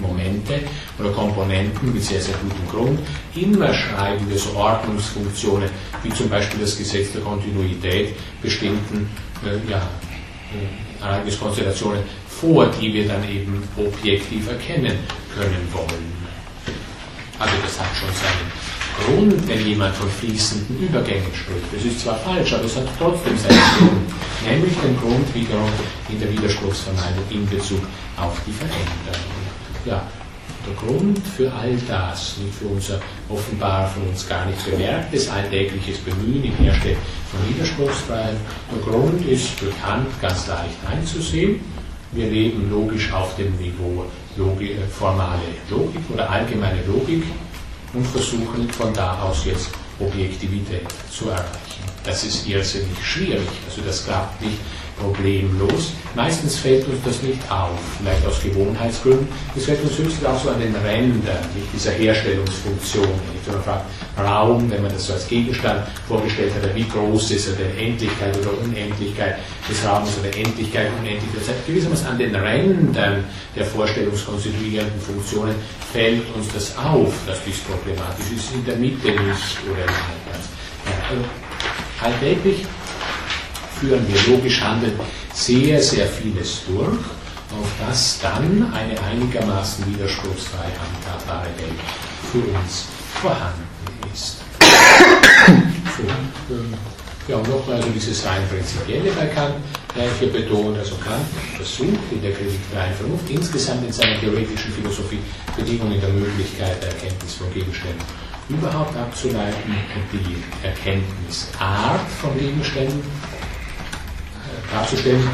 [0.00, 0.60] Momente
[1.00, 3.00] oder Komponenten mit sehr, sehr gutem Grund.
[3.34, 5.68] Immer schreiben wir so Ordnungsfunktionen
[6.04, 9.10] wie zum Beispiel das Gesetz der Kontinuität bestimmten
[9.44, 12.02] äh, ja, äh, Ereigniskonstellationen
[12.40, 14.96] vor, die wir dann eben objektiv erkennen
[15.34, 16.18] können wollen.
[17.38, 18.50] Also das hat schon seinen
[18.98, 21.72] Grund, wenn jemand von fließenden Übergängen spricht.
[21.72, 24.12] Das ist zwar falsch, aber es hat trotzdem seinen Grund,
[24.44, 25.70] nämlich den Grund wiederum
[26.08, 27.82] in der Widerspruchsvermeidung in Bezug
[28.16, 29.38] auf die Veränderung.
[29.84, 30.02] Ja,
[30.66, 36.44] der Grund für all das, für unser offenbar von uns gar nicht bemerktes alltägliches Bemühen
[36.44, 36.98] in Herstellung
[37.30, 38.36] von Widerspruchsfreiheit,
[38.72, 41.60] der Grund ist bekannt, ganz leicht einzusehen.
[42.12, 44.06] Wir leben logisch auf dem Niveau
[44.36, 47.22] Logik, äh, formale Logik oder allgemeine Logik
[47.92, 51.82] und versuchen von da aus jetzt Objektivität zu erreichen.
[52.04, 54.58] Das ist irrsinnig schwierig, also das klappt nicht
[55.00, 55.92] problemlos.
[56.14, 59.28] Meistens fällt uns das nicht auf, vielleicht aus Gewohnheitsgründen.
[59.56, 63.08] Es fällt uns höchstens auch so an den Rändern nicht dieser Herstellungsfunktion.
[63.44, 63.84] Wenn man fragt,
[64.18, 68.36] Raum, wenn man das so als Gegenstand vorgestellt hat, wie groß ist er denn Endlichkeit
[68.38, 69.38] oder Unendlichkeit
[69.68, 71.40] des Raums oder Endlichkeit, Unendlichkeit.
[71.40, 73.24] Das heißt, gewissermaßen an den Rändern
[73.56, 75.54] der vorstellungskonstituierenden Funktionen
[75.92, 80.48] fällt uns das auf, dass dies problematisch ist, in der Mitte nicht oder im Halbplatz.
[80.84, 81.24] Ja, also
[82.02, 82.66] alltäglich
[83.80, 84.98] führen wir logisch handeln
[85.32, 91.80] sehr, sehr vieles durch, auf das dann eine einigermaßen widerspruchsfrei handhabbare Welt
[92.32, 92.86] für uns
[93.20, 93.66] vorhanden
[94.12, 94.38] ist.
[95.96, 96.74] So, ähm,
[97.28, 99.54] ja, und nochmal also dieses rein prinzipielle bei Kant
[100.18, 101.26] hier betont, also Kant
[101.56, 105.18] versucht in der Kritik der reinen Vernunft insgesamt in seiner theoretischen Philosophie
[105.56, 108.02] Bedingungen der Möglichkeit der Erkenntnis von Gegenständen
[108.48, 113.02] überhaupt abzuleiten und die Erkenntnisart von Gegenständen
[114.72, 115.28] darzustellen.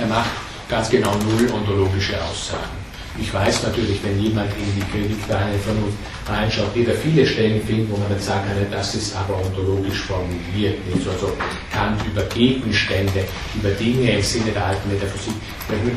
[0.00, 0.30] Er macht
[0.68, 2.82] ganz genau null ontologische Aussagen.
[3.20, 7.26] Ich weiß natürlich, wenn jemand in die Kritik der einen Vernunft reinschaut, wird er viele
[7.26, 10.78] Stellen finden, wo man dann sagen kann, das ist aber ontologisch formuliert.
[10.86, 11.06] Nicht?
[11.06, 11.30] Also
[11.70, 13.24] Kant über Gegenstände,
[13.54, 15.34] über Dinge im Sinne der alten Metaphysik,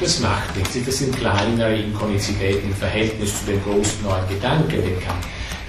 [0.01, 0.78] das macht nichts.
[0.86, 5.24] Das sind kleinere Inkonzidenzen im Verhältnis zu dem großen neuen Gedanken, den Kant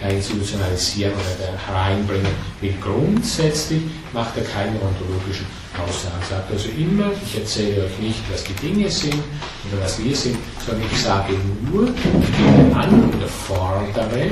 [0.08, 2.74] institutionalisieren oder hereinbringen will.
[2.80, 3.82] Grundsätzlich
[4.12, 5.46] macht er keine ontologischen
[5.78, 6.22] Aussagen.
[6.28, 10.38] Sagt also immer, ich erzähle euch nicht, was die Dinge sind oder was wir sind,
[10.64, 11.34] sondern ich sage
[11.70, 14.30] nur, ich gebe an oder fordere,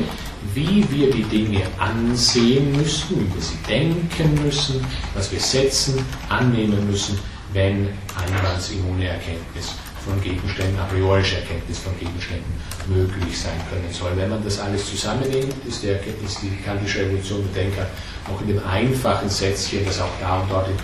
[0.54, 4.84] wie wir die Dinge ansehen müssen, wie wir sie denken müssen,
[5.14, 7.18] was wir setzen, annehmen müssen,
[7.52, 9.74] wenn einwandsimmune Erkenntnis
[10.04, 12.52] von Gegenständen, a priorische Erkenntnis von Gegenständen
[12.88, 14.12] möglich sein können soll.
[14.16, 17.86] Wenn man das alles zusammennimmt, ist, der, ist die kantische Revolution der Denker
[18.30, 20.76] auch in dem einfachen Sätzchen, das auch da und dort in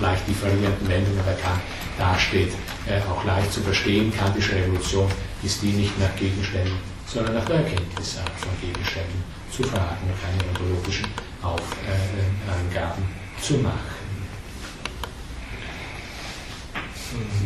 [0.00, 1.60] leicht differierenden Wendungen bei Kant
[1.98, 2.52] dasteht,
[2.86, 4.12] äh, auch leicht zu verstehen.
[4.16, 5.10] Kantische Revolution
[5.42, 10.50] ist die nicht nach Gegenständen, sondern nach der Erkenntnisart von Gegenständen zu fragen und keine
[10.50, 11.06] ontologischen
[11.42, 13.04] Angaben
[13.40, 13.96] zu machen.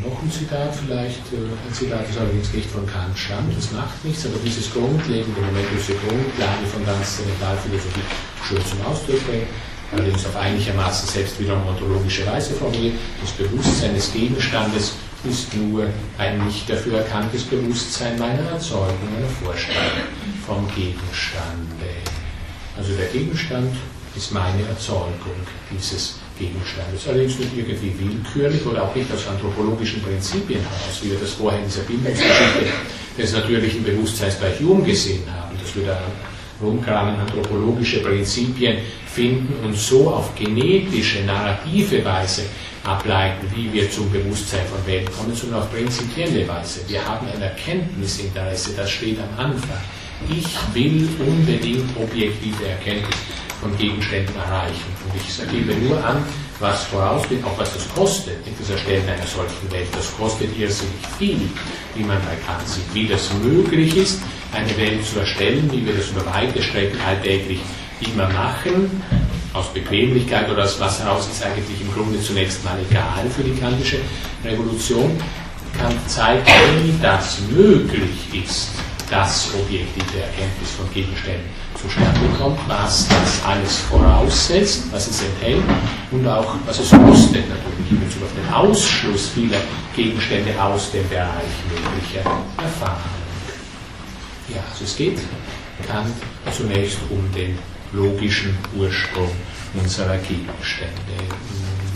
[0.03, 4.03] Noch ein Zitat vielleicht, äh, ein Zitat, das allerdings nicht von Kant stammt, das macht
[4.05, 8.03] nichts, aber dieses grundlegende Moment, diese Grundlage von ganz Zentralphilosophie
[8.43, 9.47] schön zum Ausdruck bringt,
[9.93, 14.93] allerdings auf einigermaßen selbst wiederum ontologische Weise formuliert, das Bewusstsein des Gegenstandes
[15.25, 15.87] ist nur
[16.19, 19.83] ein nicht dafür erkanntes Bewusstsein meiner Erzeugung, meiner Vorstellung
[20.47, 21.91] vom Gegenstande.
[22.77, 23.77] Also der Gegenstand
[24.17, 25.37] ist meine Erzeugung
[25.71, 27.07] dieses Gegenstandes.
[27.07, 31.61] Allerdings nicht irgendwie willkürlich oder auch nicht aus anthropologischen Prinzipien heraus, wie wir das vorher
[31.61, 32.67] in dieser Bildungsgeschichte
[33.19, 36.01] des natürlichen Bewusstseins bei Hume gesehen haben, dass wir da
[36.63, 42.43] rumkramen anthropologische Prinzipien finden und so auf genetische, narrative Weise
[42.85, 46.81] ableiten, wie wir zum Bewusstsein von Welt kommen, sondern auf prinzipielle Weise.
[46.89, 49.81] Wir haben ein Erkenntnisinteresse, das steht am Anfang.
[50.29, 53.17] Ich will unbedingt objektive Erkenntnis
[53.61, 54.85] von Gegenständen erreichen.
[55.05, 56.25] Und ich gebe nur an,
[56.59, 59.89] was vorausgeht, auch was das kostet, das Erstellen einer solchen Welt.
[59.93, 61.41] Das kostet irrsinnig viel,
[61.95, 62.85] wie man bei Kant sieht.
[62.93, 64.21] Wie das möglich ist,
[64.53, 67.61] eine Welt zu erstellen, wie wir das über weite Strecken alltäglich
[68.01, 69.03] immer machen,
[69.53, 73.59] aus Bequemlichkeit oder aus was heraus ist eigentlich im Grunde zunächst mal egal für die
[73.59, 73.99] kantische
[74.45, 75.19] Revolution,
[75.79, 76.45] kann zeigen,
[76.83, 78.71] wie das möglich ist,
[79.11, 85.63] dass objektive Erkenntnis von Gegenständen zustande kommt, was das alles voraussetzt, was es enthält
[86.11, 89.61] und auch, was es kostet natürlich in Bezug auf den Ausschluss vieler
[89.97, 93.20] Gegenstände aus dem Bereich möglicher Erfahrung.
[94.55, 95.19] Ja, also es geht
[95.87, 96.15] Kant
[96.57, 97.59] zunächst um den
[97.93, 99.31] logischen Ursprung
[99.75, 100.93] unserer Gegenstände.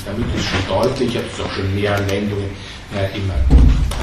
[0.04, 2.50] Damit ist schon deutlich, ich habe es auch schon in mehreren Wendungen
[2.94, 3.34] äh, immer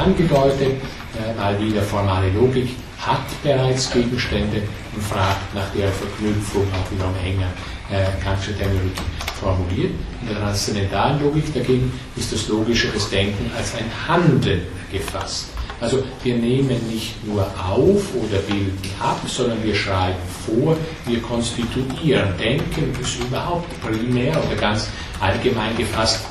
[0.02, 0.82] angedeutet,
[1.18, 4.62] äh, mal wieder formale Logik hat bereits Gegenstände
[4.96, 7.48] und fragt nach der Verknüpfung auch wieder am Hänger
[7.90, 8.92] äh, Kantische Terminologie
[9.40, 9.92] formuliert.
[10.22, 15.48] In der transzendentalen Logik dagegen ist das Logische das Denken als ein Handeln gefasst.
[15.82, 22.38] Also wir nehmen nicht nur auf oder bilden ab, sondern wir schreiben vor, wir konstituieren.
[22.38, 24.88] Denken ist überhaupt primär oder ganz
[25.20, 26.22] allgemein gefasst,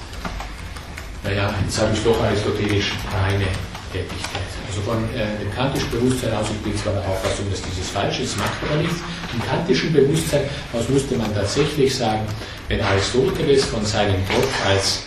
[1.25, 3.47] naja, jetzt habe ich doch aristotelisch reine
[3.93, 4.49] Tätigkeit.
[4.69, 8.21] Also von äh, dem kantischen Bewusstsein aus, ich bin zwar der Auffassung, dass dieses falsch
[8.21, 8.97] ist, macht aber nichts.
[9.35, 10.43] Im kantischen Bewusstsein
[10.73, 12.23] aus müsste man tatsächlich sagen,
[12.69, 15.03] wenn Aristoteles von seinem Gott als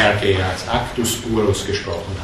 [0.00, 2.21] Erge, als Actus Purus gesprochen hat,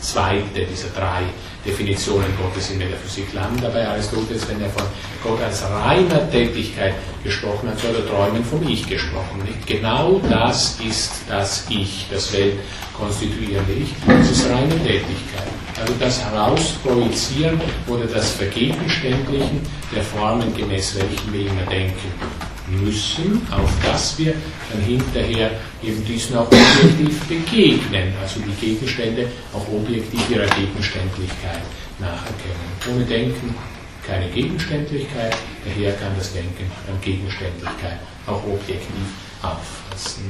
[0.00, 1.22] zweite dieser drei
[1.64, 3.60] Definitionen Gottes in Metaphysik landen.
[3.60, 4.84] Dabei Aristoteles, wenn er von
[5.22, 9.42] Gott als reiner Tätigkeit gesprochen hat, soll er träumen vom Ich gesprochen.
[9.44, 9.66] Nicht?
[9.66, 15.48] Genau das ist das Ich, das weltkonstituierende Ich, das ist reine Tätigkeit.
[15.80, 19.60] Also das Herausprojizieren oder das Vergegenständlichen
[19.94, 24.34] der Formen, gemäß welchen wir immer denken müssen, auf dass wir
[24.70, 25.50] dann hinterher
[25.82, 31.62] eben diesen auch objektiv begegnen, also die Gegenstände auch objektiv ihrer Gegenständlichkeit
[31.98, 32.70] nacherkennen.
[32.94, 33.54] Ohne Denken
[34.06, 39.06] keine Gegenständlichkeit, daher kann das Denken an Gegenständlichkeit auch objektiv
[39.42, 40.24] auffassen.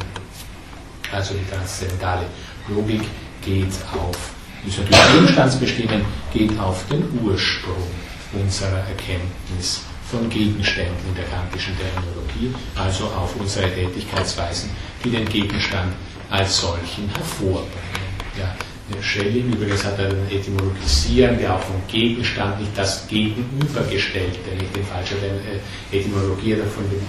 [1.13, 2.27] Also die transzendentale
[2.69, 3.03] Logik
[3.45, 4.17] geht auf,
[4.67, 7.87] ist natürlich Gegenstandsbestimmung, geht auf den Ursprung
[8.33, 14.71] unserer Erkenntnis von Gegenständen in der kantischen Terminologie, also auf unsere Tätigkeitsweisen,
[15.05, 15.93] die den Gegenstand
[16.31, 18.11] als solchen hervorbringen.
[18.39, 18.55] Ja,
[19.01, 25.19] Schelling übrigens hat einen Etymologisieren, der auch vom Gegenstand nicht das Gegenübergestellte, nicht den falschen
[25.23, 27.01] äh, Etymologie von, dem,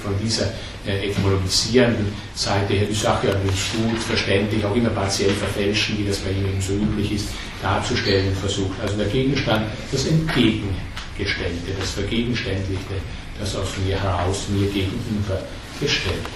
[0.00, 0.46] von dieser
[0.86, 6.18] äh, etymologisierenden Seite her die Sache nicht gut, verständlich, auch immer partiell verfälschen, wie das
[6.18, 7.28] bei ihm eben so üblich ist,
[7.60, 8.80] darzustellen versucht.
[8.80, 10.76] Also der Gegenstand, das Entgegen
[11.18, 12.94] Gestellte, das Vergegenständlichte,
[13.38, 15.40] das aus mir heraus mir gegenüber
[15.80, 16.30] gestellte.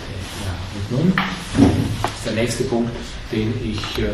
[0.45, 1.13] Ja, und nun
[2.25, 2.91] der nächste Punkt,
[3.33, 4.09] den ich äh,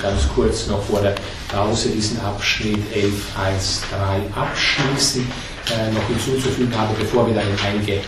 [0.00, 1.14] ganz kurz noch vor der
[1.48, 5.26] Pause diesen Abschnitt 11.1.3 abschließen,
[5.70, 8.00] äh, noch hinzuzufügen habe, bevor wir dann in einige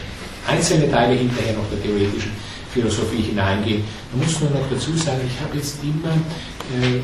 [0.46, 2.32] einzelne Teile hinterher noch der theoretischen
[2.72, 3.84] Philosophie hineingehen.
[4.12, 6.12] Man muss nur noch dazu sagen, ich habe jetzt immer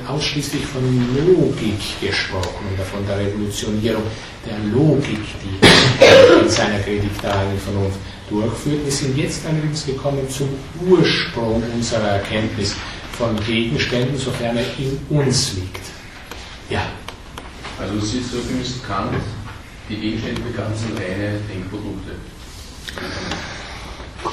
[0.08, 0.82] ausschließlich von
[1.26, 4.02] Logik gesprochen oder von der Revolutionierung
[4.46, 7.98] der Logik, die in seiner Kritik der eigenen Vernunft
[8.28, 8.84] durchführt.
[8.84, 10.48] Wir sind jetzt allerdings gekommen zum
[10.88, 12.74] Ursprung unserer Erkenntnis
[13.12, 15.84] von Gegenständen, sofern er in uns liegt.
[16.70, 16.82] Ja.
[17.78, 19.12] Also du siehst, so findest Kant,
[19.88, 22.12] die Gegenstände bekannt sind reine Denkprodukte.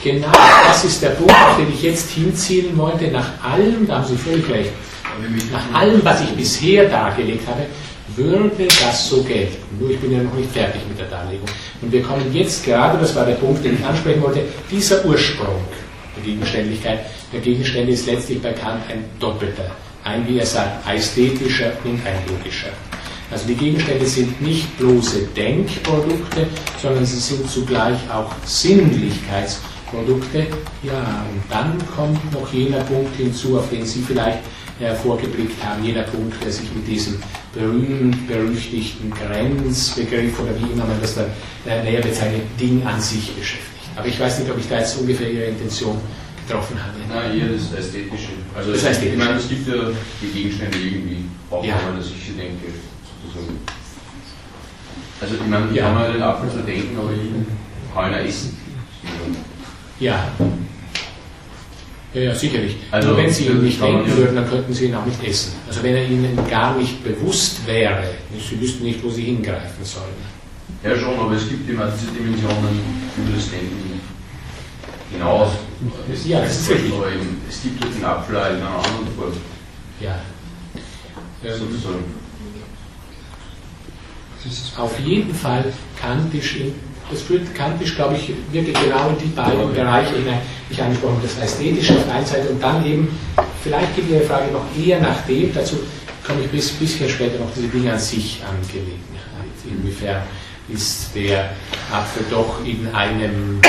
[0.04, 0.32] Genau,
[0.68, 3.08] das ist der Punkt, auf den ich jetzt hinzielen wollte.
[3.08, 4.72] Nach allem, da haben Sie völlig recht,
[5.52, 7.66] nach allem, was ich bisher dargelegt habe,
[8.16, 9.58] würde das so gelten.
[9.80, 11.48] Nur ich bin ja noch nicht fertig mit der Darlegung.
[11.82, 14.42] Und wir kommen jetzt gerade, das war der Punkt, den ich ansprechen wollte,
[14.72, 15.62] dieser Ursprung
[16.16, 17.00] der Gegenständlichkeit
[17.32, 19.70] der Gegenstände ist letztlich bei Kant ein doppelter.
[20.04, 22.70] Ein, wie er sagt, ästhetischer und ein logischer.
[23.30, 26.48] Also die Gegenstände sind nicht bloße Denkprodukte,
[26.82, 30.48] sondern sie sind zugleich auch Sinnlichkeitsprodukte.
[30.84, 34.40] Ja, und dann kommt noch jener Punkt hinzu, auf den Sie vielleicht
[34.80, 37.22] hervorgeblickt haben, jeder Punkt, der sich mit diesem
[37.54, 41.28] berühmt-berüchtigten Grenzbegriff oder wie immer man das dann
[41.66, 43.90] näher bezeichnet, Ding an sich beschäftigt.
[43.96, 45.98] Aber ich weiß nicht, ob ich da jetzt ungefähr Ihre Intention
[46.48, 46.94] getroffen habe.
[47.10, 48.30] Nein, hier das Ästhetische.
[48.56, 49.14] Also das Ästhetische.
[49.14, 49.74] Ich meine, es gibt ja
[50.22, 51.76] die Gegenstände irgendwie, auch ja.
[51.80, 52.68] wenn man das ich denke,
[53.24, 53.58] sozusagen.
[55.20, 55.84] Also ich meine, ich ja.
[55.86, 58.58] kann mir den Apfel so denken, aber ich kann ihn essen.
[60.00, 60.32] Ja.
[62.18, 62.76] Ja, ja, sicherlich.
[62.90, 65.54] Also, Nur wenn Sie ihn nicht denken würden, dann könnten Sie ihn auch nicht essen.
[65.68, 68.04] Also wenn er Ihnen gar nicht bewusst wäre,
[68.50, 70.38] Sie wüssten nicht, wo Sie hingreifen sollen.
[70.84, 72.80] Ja schon, aber es gibt immer diese Dimensionen
[73.18, 74.02] über das Denken
[75.12, 75.52] hinaus.
[76.26, 76.92] Ja, das ist richtig.
[76.92, 79.34] Eben, es gibt den Apfel in einer anderen Form.
[80.02, 80.20] Ja.
[81.44, 81.52] Ähm,
[84.78, 86.58] Auf jeden Fall kantisch
[87.10, 91.16] das führt kantisch, glaube ich, wirklich genau in die beiden Bereiche hinein, die ich angesprochen
[91.16, 91.28] habe.
[91.28, 93.18] Das Ästhetische auf der einen Seite und dann eben,
[93.64, 95.78] vielleicht geht Ihre Frage noch eher nach dem, dazu
[96.26, 99.02] komme ich bis bisschen später noch diese Dinge an sich Angelegenheit.
[99.66, 100.22] Inwiefern
[100.70, 101.52] ist der
[101.92, 103.62] Apfel doch in einem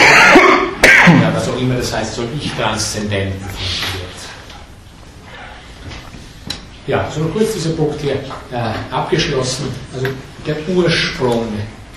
[1.23, 4.09] ja, was auch immer das heißt, soll ich transzendent wird.
[6.87, 9.69] Ja, so kurz dieser Punkt hier äh, abgeschlossen.
[9.95, 10.07] Also
[10.47, 11.47] der Ursprung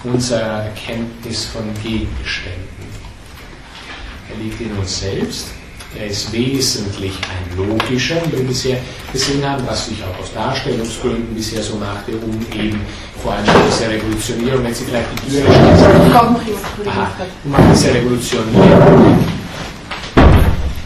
[0.04, 2.82] unserer Erkenntnis von Gegenständen.
[4.30, 5.47] Er liegt in uns selbst.
[5.99, 8.78] Er ist wesentlich ein logischer, wie wir bisher
[9.12, 12.80] gesehen haben, was sich auch aus Darstellungsgründen bisher so machte, um eben
[13.22, 15.52] vor allem diese Revolutionierung, wenn Sie vielleicht die schließen,
[17.43, 19.26] um diese Revolutionierung,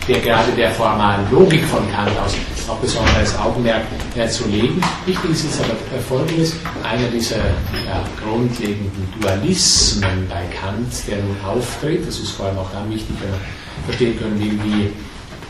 [0.08, 2.34] der gerade der formalen Logik von Kant aus
[2.70, 3.84] auch besonderes Augenmerk
[4.16, 4.82] äh, zu legen.
[5.06, 5.76] Wichtig ist jetzt aber
[6.08, 12.58] Folgendes, einer dieser ja, grundlegenden Dualismen bei Kant, der nun auftritt, das ist vor allem
[12.58, 13.40] auch dann wichtig, wenn man
[13.86, 14.92] verstehen können will, wie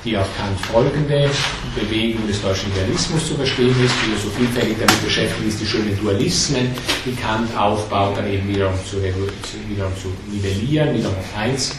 [0.06, 1.30] die auf Kant folgende
[1.76, 5.98] Bewegung des deutschen Idealismus zu verstehen ist, die so vielfältig damit beschäftigt ist, die schönen
[6.00, 6.70] Dualismen,
[7.06, 11.76] die Kant aufbaut, dann eben wiederum zu, wiederum zu nivellieren, wiederum auf eins,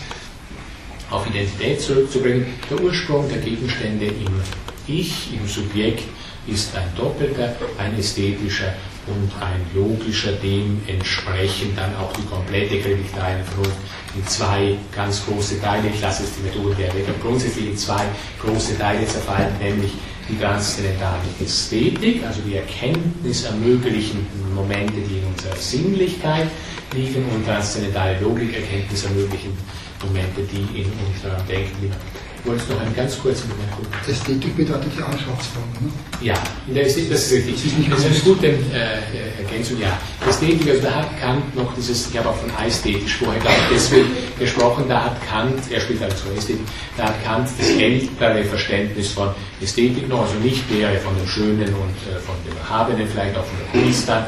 [1.11, 2.47] auf Identität zurückzubringen.
[2.69, 4.43] Der Ursprung der Gegenstände im
[4.89, 6.05] Ich, im Subjekt,
[6.47, 8.73] ist ein doppelter, ein ästhetischer
[9.09, 13.79] und ein logischer, dementsprechend dann auch die komplette Kritik Vernunft
[14.15, 18.05] in zwei ganz große Teile, ich lasse es die Methode der Wege grundsätzlich in zwei
[18.41, 19.93] große Teile zerfallen, nämlich
[20.29, 26.49] die transzendentale Ästhetik, also die Erkenntnis ermöglichenden Momente, die in unserer Sinnlichkeit
[26.95, 29.59] liegen, und transzendentale Logik, Erkenntnis ermöglichenden
[30.05, 33.87] Momente, die in unserem Denken liegen wolltest noch eine ganz kurze Bemerkung.
[34.07, 35.91] Ästhetik bedeutet die Anschauungsform, ne?
[36.21, 36.35] Ja,
[36.69, 37.55] in der Ästhetik, das ist richtig.
[37.91, 39.99] Das ist, eine gute äh, Ergänzung, ja.
[40.29, 43.77] Ästhetik, also da hat Kant noch dieses, ich habe auch von ästhetisch vorher, glaube ich,
[43.77, 46.67] deswegen gesprochen, da hat Kant, er spielt also von Ästhetik,
[46.97, 49.31] da hat Kant das ältere Verständnis von
[49.61, 53.45] Ästhetik noch, also nicht der von dem Schönen und äh, von dem Erhabenen, vielleicht auch
[53.45, 54.27] von der Kunst dann,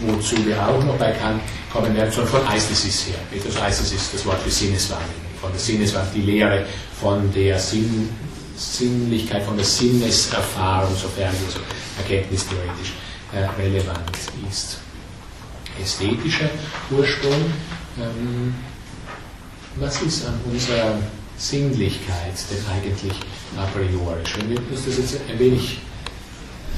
[0.00, 1.40] wozu wir auch noch bei Kant
[1.72, 3.40] kommen werden, sondern von Eisthesis her.
[3.44, 6.66] Das Eisthesis, das Wort für Sinneswahrnehmung von der Sinneswahrnehmung, die Lehre
[7.00, 8.08] von der Sinn,
[8.56, 11.60] Sinnlichkeit, von der Sinneserfahrung, sofern die so
[11.98, 12.92] erkenntnistheoretisch
[13.32, 14.10] äh, relevant
[14.50, 14.78] ist.
[15.80, 16.48] Ästhetischer
[16.90, 17.52] Ursprung.
[17.98, 18.54] Ähm,
[19.76, 20.98] was ist an unserer
[21.36, 23.12] Sinnlichkeit denn eigentlich
[23.58, 24.22] a priori?
[24.38, 25.80] Wenn wir uns das jetzt ein wenig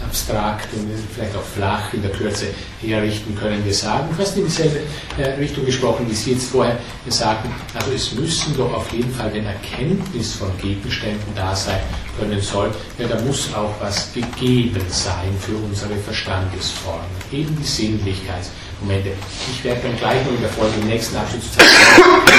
[0.09, 2.47] abstrakt und vielleicht auch flach in der Kürze
[2.81, 4.81] herrichten, können wir sagen, fast in dieselbe
[5.19, 6.79] äh, Richtung gesprochen, wie Sie jetzt vorher
[7.09, 11.81] sagten, also es müssen doch auf jeden Fall, wenn Erkenntnis von Gegenständen da sein
[12.19, 19.11] können soll, ja, da muss auch was gegeben sein für unsere Verstandesformen, eben die Sinnlichkeitsmomente.
[19.53, 21.71] Ich werde dann gleich noch in der Folge im nächsten Abschnitt zu zeigen,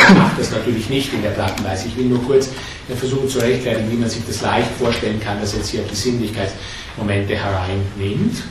[0.09, 1.88] ich mache das natürlich nicht in der Plattenweise.
[1.88, 2.49] Ich will nur kurz
[2.89, 5.88] äh, versuchen zu rechtfertigen, wie man sich das leicht vorstellen kann, dass jetzt hier auf
[5.88, 6.51] die Sinnlichkeit
[7.00, 8.43] Momente hereinnimmt.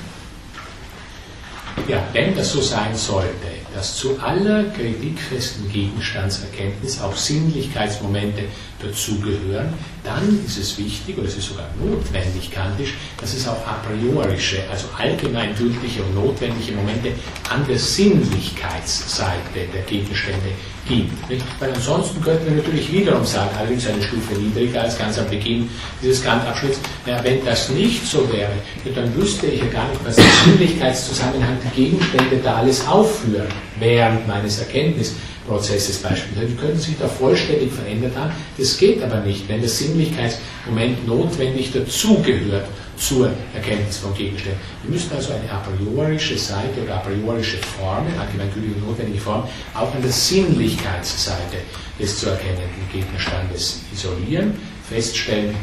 [1.86, 3.46] Ja, wenn das so sein sollte,
[3.78, 8.42] dass zu aller kritikfesten Gegenstandserkenntnis auch Sinnlichkeitsmomente
[8.82, 9.72] dazugehören,
[10.02, 14.68] dann ist es wichtig, oder es ist sogar notwendig kantisch, dass es auch a priorische,
[14.68, 17.12] also allgemeingültige und notwendige Momente
[17.50, 20.50] an der Sinnlichkeitsseite der Gegenstände
[20.88, 21.12] gibt.
[21.60, 25.70] Weil ansonsten könnten wir natürlich wiederum sagen, allerdings eine Stufe niedriger als ganz am Beginn
[26.02, 28.54] dieses Kant-Abschnitts, ja, wenn das nicht so wäre,
[28.92, 33.46] dann wüsste ich ja gar nicht, was der Sinnlichkeitszusammenhang der Gegenstände da alles aufführen
[33.80, 36.46] während meines Erkenntnisprozesses beispielsweise.
[36.46, 38.32] Die könnten sich da vollständig verändert haben.
[38.56, 42.66] Das geht aber nicht, wenn das Sinnlichkeitsmoment notwendig dazugehört
[42.96, 44.60] zur Erkenntnis von Gegenständen.
[44.82, 49.94] Wir müssen also eine a priorische Seite oder a priorische Form, allgemeingültige notwendige Form, auch
[49.94, 51.58] an der Sinnlichkeitsseite
[51.98, 54.54] des zu erkennenden Gegenstandes isolieren,
[54.88, 55.54] feststellen,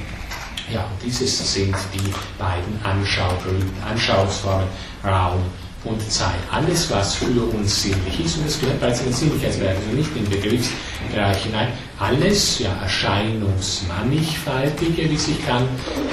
[0.73, 3.37] ja, und dieses sind die beiden Anschau
[3.87, 4.67] Anschauungsformen
[5.03, 5.41] Raum
[5.85, 6.35] und Zeit.
[6.51, 10.09] Alles, was für uns sinnlich ist, und das gehört bereits in den Sinnlichkeitsbereich, also nicht
[10.15, 11.67] in den Begriffsbereich hinein,
[11.99, 15.63] alles ja erscheinungsmannigfaltige, wie sich kann,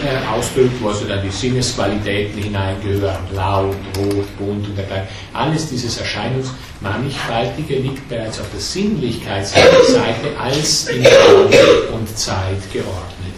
[0.05, 5.09] äh, ausdrückt, wo also dann die Sinnesqualitäten hineingehören, laut, rot, bunt und dergleichen.
[5.33, 11.51] Alles dieses Erscheinungsmannigfaltige liegt bereits auf der Sinnlichkeitsseite als in Raum
[11.95, 13.33] und Zeit geordnet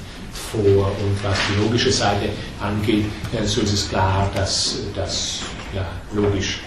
[0.55, 0.87] vor.
[0.87, 2.28] Und was die logische Seite
[2.61, 3.07] angeht,
[3.45, 5.41] so ist es klar, dass das
[5.75, 6.61] ja, logisch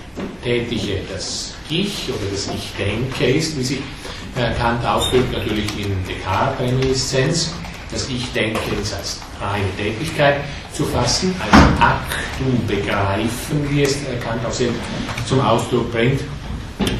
[0.43, 3.79] Tätige das Ich oder das Ich denke ist, wie sich
[4.57, 7.53] Kant ausdrückt, natürlich in Descartes-Reminiszenz.
[7.91, 10.41] Das Ich denke ist als reine Tätigkeit
[10.73, 14.79] zu fassen, als Aktu begreifen, wie es Kant auch selbst
[15.25, 16.21] zum Ausdruck bringt.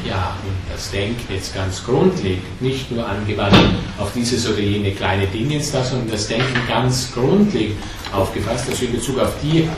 [0.08, 3.56] Ja, und das Denken jetzt ganz grundlegend, nicht nur angewandt
[3.98, 7.76] auf dieses oder jene kleine Dingens da, sondern das Denken ganz grundlegend
[8.12, 9.68] aufgefasst, also in Bezug auf die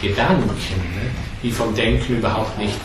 [0.00, 1.10] Gedanken, ne,
[1.42, 2.80] die vom Denken überhaupt nicht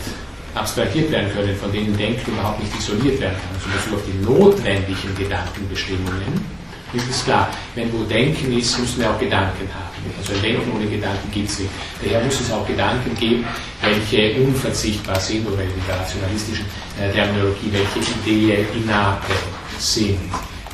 [0.54, 3.54] abstrahiert werden können, von denen Denken überhaupt nicht isoliert werden kann.
[3.54, 6.56] Also Bezug auf die notwendigen Gedankenbestimmungen
[6.92, 9.86] ist es klar, wenn wo Denken ist, müssen wir auch Gedanken haben.
[10.18, 11.70] Also ein Denken ohne Gedanken gibt es nicht.
[12.02, 13.44] Daher muss es auch Gedanken geben,
[13.82, 16.64] welche unverzichtbar sind oder in der rationalistischen
[16.98, 19.32] äh, Terminologie, welche Ideen innate
[19.78, 20.18] sind.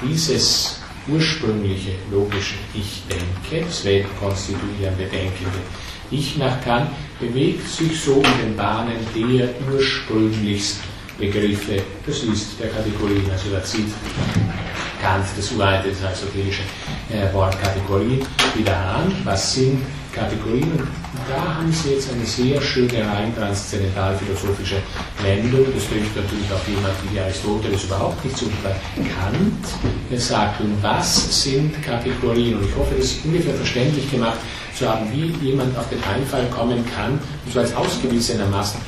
[0.06, 5.58] Dieses ursprüngliche logische Ich denke, das weltkonstituierende Denkende
[6.12, 10.76] Ich nach Kant, bewegt sich so in den Bahnen der ursprünglichst
[11.18, 13.86] Begriffe, das ist der Kategorien, also da zieht
[15.00, 16.62] Kant das uralte, das aristotelische
[17.10, 18.20] äh, Wort Kategorien
[18.54, 19.10] wieder an.
[19.24, 19.80] Was sind
[20.12, 20.70] Kategorien?
[20.72, 20.88] Und
[21.30, 24.76] da haben Sie jetzt eine sehr schöne rein transzendental-philosophische
[25.22, 25.64] Wendung.
[25.74, 28.50] Das trifft natürlich auch jemand wie Aristoteles überhaupt nicht zu.
[28.62, 29.64] Bei Kant
[30.10, 32.58] er sagt, und was sind Kategorien?
[32.58, 34.38] Und ich hoffe, das ist ungefähr verständlich gemacht
[34.82, 38.80] haben, wie jemand auf den Einfall kommen kann, und so als ausgewiesenermaßen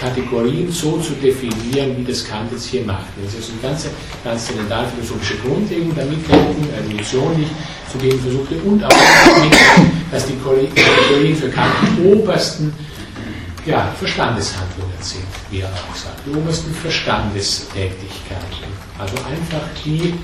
[0.00, 3.06] Kategorien so zu definieren, wie das Kant jetzt hier macht.
[3.22, 3.90] Das ist eine ganze
[4.22, 8.90] transzendentalphilosophische Grundlegung der Mitdenken, die ich zu geben versuchte, und auch,
[10.12, 12.72] dass die Kategorien für Kant die obersten
[13.66, 18.68] ja, Verstandeshandlungen sind, wie er auch sagt, die obersten Verstandestätigkeiten.
[18.98, 20.14] Also einfach die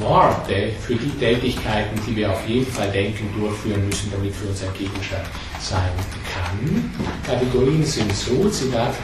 [0.00, 4.62] Worte für die Tätigkeiten, die wir auf jeden Fall denken, durchführen müssen, damit für uns
[4.62, 5.24] ein Gegenstand
[5.60, 5.92] sein
[6.32, 6.92] kann.
[7.26, 8.94] Kategorien sind so, Zitat,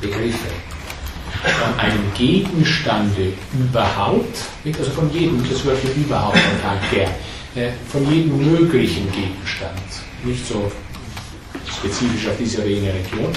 [0.00, 0.48] Begriffe
[1.42, 6.38] von einem Gegenstande überhaupt, also von jedem, das Wort überhaupt
[6.90, 7.10] her,
[7.54, 9.80] äh, von jedem möglichen Gegenstand,
[10.24, 10.70] nicht so
[11.78, 13.32] spezifisch auf diese rene Region,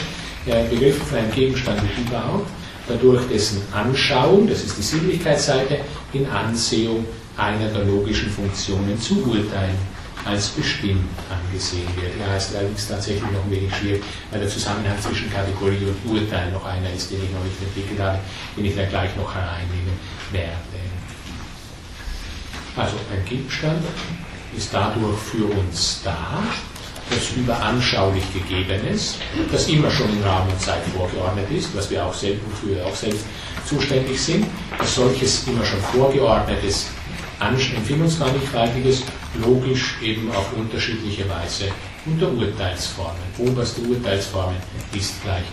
[0.70, 2.48] Begriffe von einem Gegenstand überhaupt,
[2.88, 5.80] dadurch dessen Anschauung, das ist die Sinnlichkeitsseite,
[6.14, 7.06] in Ansehung
[7.36, 9.78] einer der logischen Funktionen zu urteilen
[10.26, 12.12] als bestimmt angesehen wird.
[12.20, 16.52] Er heißt allerdings tatsächlich noch ein wenig schwierig, weil der Zusammenhang zwischen Kategorie und Urteil
[16.52, 18.20] noch einer ist, den ich noch nicht entwickelt habe,
[18.58, 19.94] den ich dann gleich noch hereinnehmen
[20.32, 20.58] werde.
[22.76, 23.84] Also ein Gegenstand
[24.56, 26.44] ist dadurch für uns da,
[27.10, 29.16] das überanschaulich Gegebenes,
[29.52, 32.86] das immer schon in Raum und Zeit vorgeordnet ist, was wir auch selbst, wofür wir
[32.86, 33.26] auch selbst
[33.68, 34.46] zuständig sind,
[34.80, 36.88] als solches immer schon vorgeordnetes,
[37.40, 39.04] empfindungsmannigfaltiges,
[39.44, 41.66] logisch eben auf unterschiedliche Weise
[42.06, 43.22] unter Urteilsformen.
[43.38, 44.58] Oberste Urteilsformen
[44.94, 45.44] ist gleich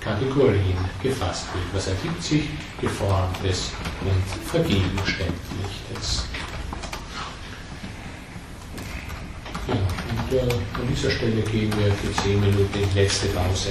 [0.00, 1.64] Kategorien gefasst wird.
[1.72, 2.44] Was ergibt sich?
[2.80, 3.70] Geformtes
[4.02, 6.26] und Vergegenständlichtes.
[9.66, 13.70] Ja, und äh, an dieser Stelle gehen wir für 10 Minuten in letzte Pause.